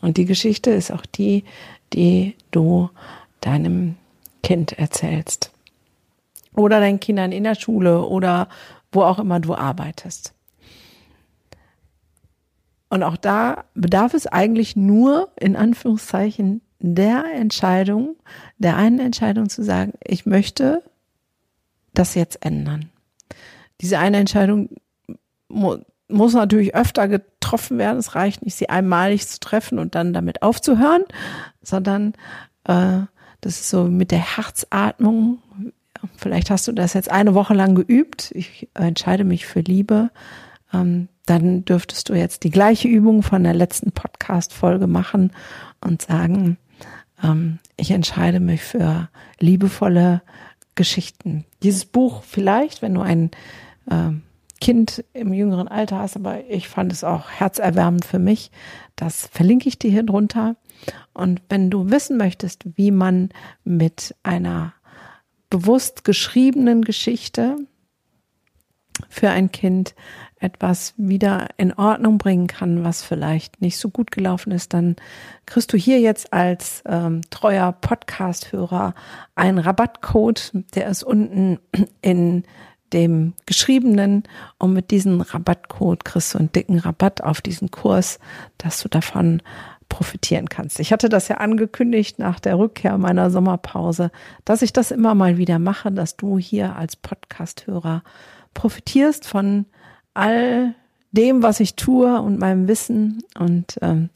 Und 0.00 0.16
die 0.16 0.24
Geschichte 0.24 0.70
ist 0.70 0.90
auch 0.90 1.04
die, 1.04 1.44
die 1.92 2.36
du 2.52 2.90
deinem 3.40 3.96
Kind 4.42 4.72
erzählst. 4.78 5.50
Oder 6.54 6.80
deinen 6.80 7.00
Kindern 7.00 7.32
in 7.32 7.44
der 7.44 7.54
Schule 7.54 8.02
oder 8.06 8.48
wo 8.92 9.02
auch 9.02 9.18
immer 9.18 9.40
du 9.40 9.54
arbeitest. 9.54 10.32
Und 12.90 13.04
auch 13.04 13.16
da 13.16 13.64
bedarf 13.74 14.14
es 14.14 14.26
eigentlich 14.26 14.76
nur, 14.76 15.30
in 15.38 15.56
Anführungszeichen, 15.56 16.60
der 16.80 17.24
Entscheidung, 17.34 18.16
der 18.58 18.76
einen 18.76 18.98
Entscheidung 18.98 19.48
zu 19.48 19.62
sagen, 19.62 19.92
ich 20.04 20.26
möchte 20.26 20.82
das 21.94 22.14
jetzt 22.14 22.44
ändern. 22.44 22.90
Diese 23.80 23.98
eine 23.98 24.18
Entscheidung 24.18 24.68
mu 25.48 25.76
muss 26.08 26.34
natürlich 26.34 26.74
öfter 26.74 27.06
getroffen 27.06 27.78
werden. 27.78 27.98
Es 27.98 28.16
reicht 28.16 28.44
nicht, 28.44 28.56
sie 28.56 28.68
einmalig 28.68 29.28
zu 29.28 29.38
treffen 29.38 29.78
und 29.78 29.94
dann 29.94 30.12
damit 30.12 30.42
aufzuhören, 30.42 31.04
sondern 31.62 32.14
äh, 32.64 33.02
das 33.40 33.60
ist 33.60 33.70
so 33.70 33.84
mit 33.84 34.10
der 34.10 34.36
Herzatmung. 34.36 35.38
Vielleicht 36.16 36.50
hast 36.50 36.66
du 36.66 36.72
das 36.72 36.94
jetzt 36.94 37.10
eine 37.10 37.34
Woche 37.34 37.54
lang 37.54 37.76
geübt. 37.76 38.32
Ich 38.34 38.68
entscheide 38.74 39.22
mich 39.22 39.46
für 39.46 39.60
Liebe. 39.60 40.10
Ähm, 40.72 41.08
dann 41.26 41.64
dürftest 41.64 42.08
du 42.08 42.14
jetzt 42.14 42.44
die 42.44 42.50
gleiche 42.50 42.88
Übung 42.88 43.22
von 43.22 43.44
der 43.44 43.54
letzten 43.54 43.92
Podcast-Folge 43.92 44.86
machen 44.86 45.32
und 45.80 46.02
sagen, 46.02 46.58
ähm, 47.22 47.58
ich 47.76 47.90
entscheide 47.90 48.40
mich 48.40 48.62
für 48.62 49.08
liebevolle 49.38 50.22
Geschichten. 50.74 51.44
Dieses 51.62 51.84
Buch 51.84 52.22
vielleicht, 52.22 52.82
wenn 52.82 52.94
du 52.94 53.00
ein 53.00 53.30
äh, 53.90 54.10
Kind 54.60 55.04
im 55.14 55.32
jüngeren 55.32 55.68
Alter 55.68 55.98
hast, 55.98 56.16
aber 56.16 56.44
ich 56.48 56.68
fand 56.68 56.92
es 56.92 57.02
auch 57.02 57.30
herzerwärmend 57.30 58.04
für 58.04 58.18
mich. 58.18 58.50
Das 58.94 59.26
verlinke 59.26 59.68
ich 59.68 59.78
dir 59.78 59.90
hier 59.90 60.02
drunter. 60.02 60.56
Und 61.14 61.42
wenn 61.48 61.70
du 61.70 61.90
wissen 61.90 62.16
möchtest, 62.16 62.64
wie 62.76 62.90
man 62.90 63.30
mit 63.64 64.14
einer 64.22 64.74
bewusst 65.48 66.04
geschriebenen 66.04 66.82
Geschichte 66.82 67.56
für 69.08 69.30
ein 69.30 69.50
Kind 69.50 69.94
etwas 70.40 70.94
wieder 70.96 71.48
in 71.58 71.72
Ordnung 71.72 72.18
bringen 72.18 72.46
kann, 72.46 72.82
was 72.82 73.02
vielleicht 73.02 73.60
nicht 73.60 73.78
so 73.78 73.90
gut 73.90 74.10
gelaufen 74.10 74.52
ist, 74.52 74.72
dann 74.72 74.96
kriegst 75.46 75.72
du 75.72 75.76
hier 75.76 76.00
jetzt 76.00 76.32
als 76.32 76.82
ähm, 76.86 77.20
treuer 77.30 77.72
Podcast-Hörer 77.72 78.94
einen 79.34 79.58
Rabattcode, 79.58 80.52
der 80.74 80.88
ist 80.88 81.02
unten 81.02 81.58
in 82.02 82.44
dem 82.94 83.34
geschriebenen 83.46 84.24
und 84.58 84.72
mit 84.72 84.90
diesem 84.90 85.20
Rabattcode 85.20 86.04
kriegst 86.04 86.34
du 86.34 86.38
einen 86.38 86.52
dicken 86.52 86.78
Rabatt 86.78 87.22
auf 87.22 87.40
diesen 87.40 87.70
Kurs, 87.70 88.18
dass 88.58 88.82
du 88.82 88.88
davon 88.88 89.42
profitieren 89.88 90.48
kannst. 90.48 90.80
Ich 90.80 90.92
hatte 90.92 91.08
das 91.08 91.28
ja 91.28 91.36
angekündigt 91.36 92.18
nach 92.18 92.40
der 92.40 92.58
Rückkehr 92.58 92.96
meiner 92.96 93.30
Sommerpause, 93.30 94.10
dass 94.44 94.62
ich 94.62 94.72
das 94.72 94.90
immer 94.90 95.14
mal 95.14 95.36
wieder 95.36 95.58
mache, 95.58 95.92
dass 95.92 96.16
du 96.16 96.38
hier 96.38 96.76
als 96.76 96.96
Podcast-Hörer 96.96 98.02
profitierst 98.54 99.26
von 99.26 99.66
all 100.14 100.74
dem, 101.12 101.42
was 101.42 101.60
ich 101.60 101.76
tue 101.76 102.20
und 102.20 102.38
meinem 102.38 102.68
Wissen. 102.68 103.22
Und 103.38 103.78
ähm, 103.82 104.10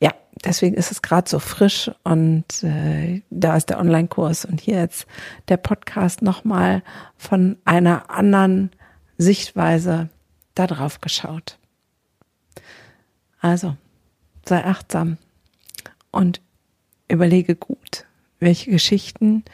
ja, 0.00 0.12
deswegen 0.44 0.76
ist 0.76 0.92
es 0.92 1.02
gerade 1.02 1.28
so 1.28 1.38
frisch 1.38 1.90
und 2.04 2.62
äh, 2.62 3.22
da 3.30 3.56
ist 3.56 3.70
der 3.70 3.80
Online-Kurs 3.80 4.44
und 4.44 4.60
hier 4.60 4.78
jetzt 4.78 5.06
der 5.48 5.56
Podcast 5.56 6.22
nochmal 6.22 6.82
von 7.16 7.56
einer 7.64 8.10
anderen 8.10 8.70
Sichtweise 9.18 10.08
darauf 10.54 11.00
geschaut. 11.00 11.58
Also, 13.40 13.76
sei 14.46 14.64
achtsam 14.64 15.18
und 16.10 16.40
überlege 17.08 17.56
gut, 17.56 18.06
welche 18.38 18.70
Geschichten 18.70 19.44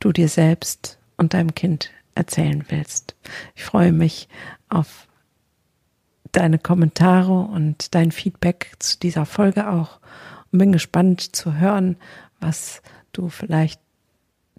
du 0.00 0.12
dir 0.12 0.28
selbst 0.28 0.98
und 1.16 1.34
deinem 1.34 1.54
Kind 1.54 1.90
erzählen 2.14 2.64
willst. 2.68 3.14
Ich 3.54 3.64
freue 3.64 3.92
mich 3.92 4.28
auf 4.68 5.08
deine 6.32 6.58
Kommentare 6.58 7.32
und 7.32 7.94
dein 7.94 8.12
Feedback 8.12 8.72
zu 8.78 8.98
dieser 8.98 9.26
Folge 9.26 9.68
auch 9.68 10.00
und 10.52 10.58
bin 10.58 10.72
gespannt 10.72 11.34
zu 11.34 11.54
hören, 11.54 11.96
was 12.40 12.82
du 13.12 13.28
vielleicht 13.28 13.80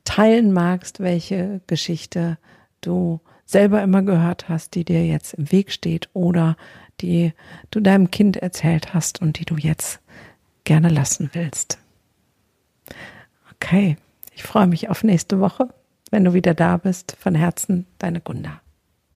teilen 0.03 0.51
magst, 0.51 0.99
welche 0.99 1.61
Geschichte 1.67 2.37
du 2.81 3.19
selber 3.45 3.81
immer 3.81 4.01
gehört 4.01 4.49
hast, 4.49 4.75
die 4.75 4.85
dir 4.85 5.05
jetzt 5.05 5.33
im 5.33 5.51
Weg 5.51 5.71
steht 5.71 6.09
oder 6.13 6.57
die 7.01 7.33
du 7.71 7.79
deinem 7.79 8.11
Kind 8.11 8.37
erzählt 8.37 8.93
hast 8.93 9.21
und 9.21 9.39
die 9.39 9.45
du 9.45 9.55
jetzt 9.57 9.99
gerne 10.63 10.89
lassen 10.89 11.29
willst. 11.33 11.77
Okay, 13.53 13.97
ich 14.33 14.43
freue 14.43 14.67
mich 14.67 14.89
auf 14.89 15.03
nächste 15.03 15.39
Woche 15.39 15.69
wenn 16.09 16.23
du 16.23 16.33
wieder 16.33 16.53
da 16.53 16.77
bist. 16.77 17.15
Von 17.19 17.35
Herzen, 17.35 17.85
deine 17.97 18.21
Gunda. 18.21 18.61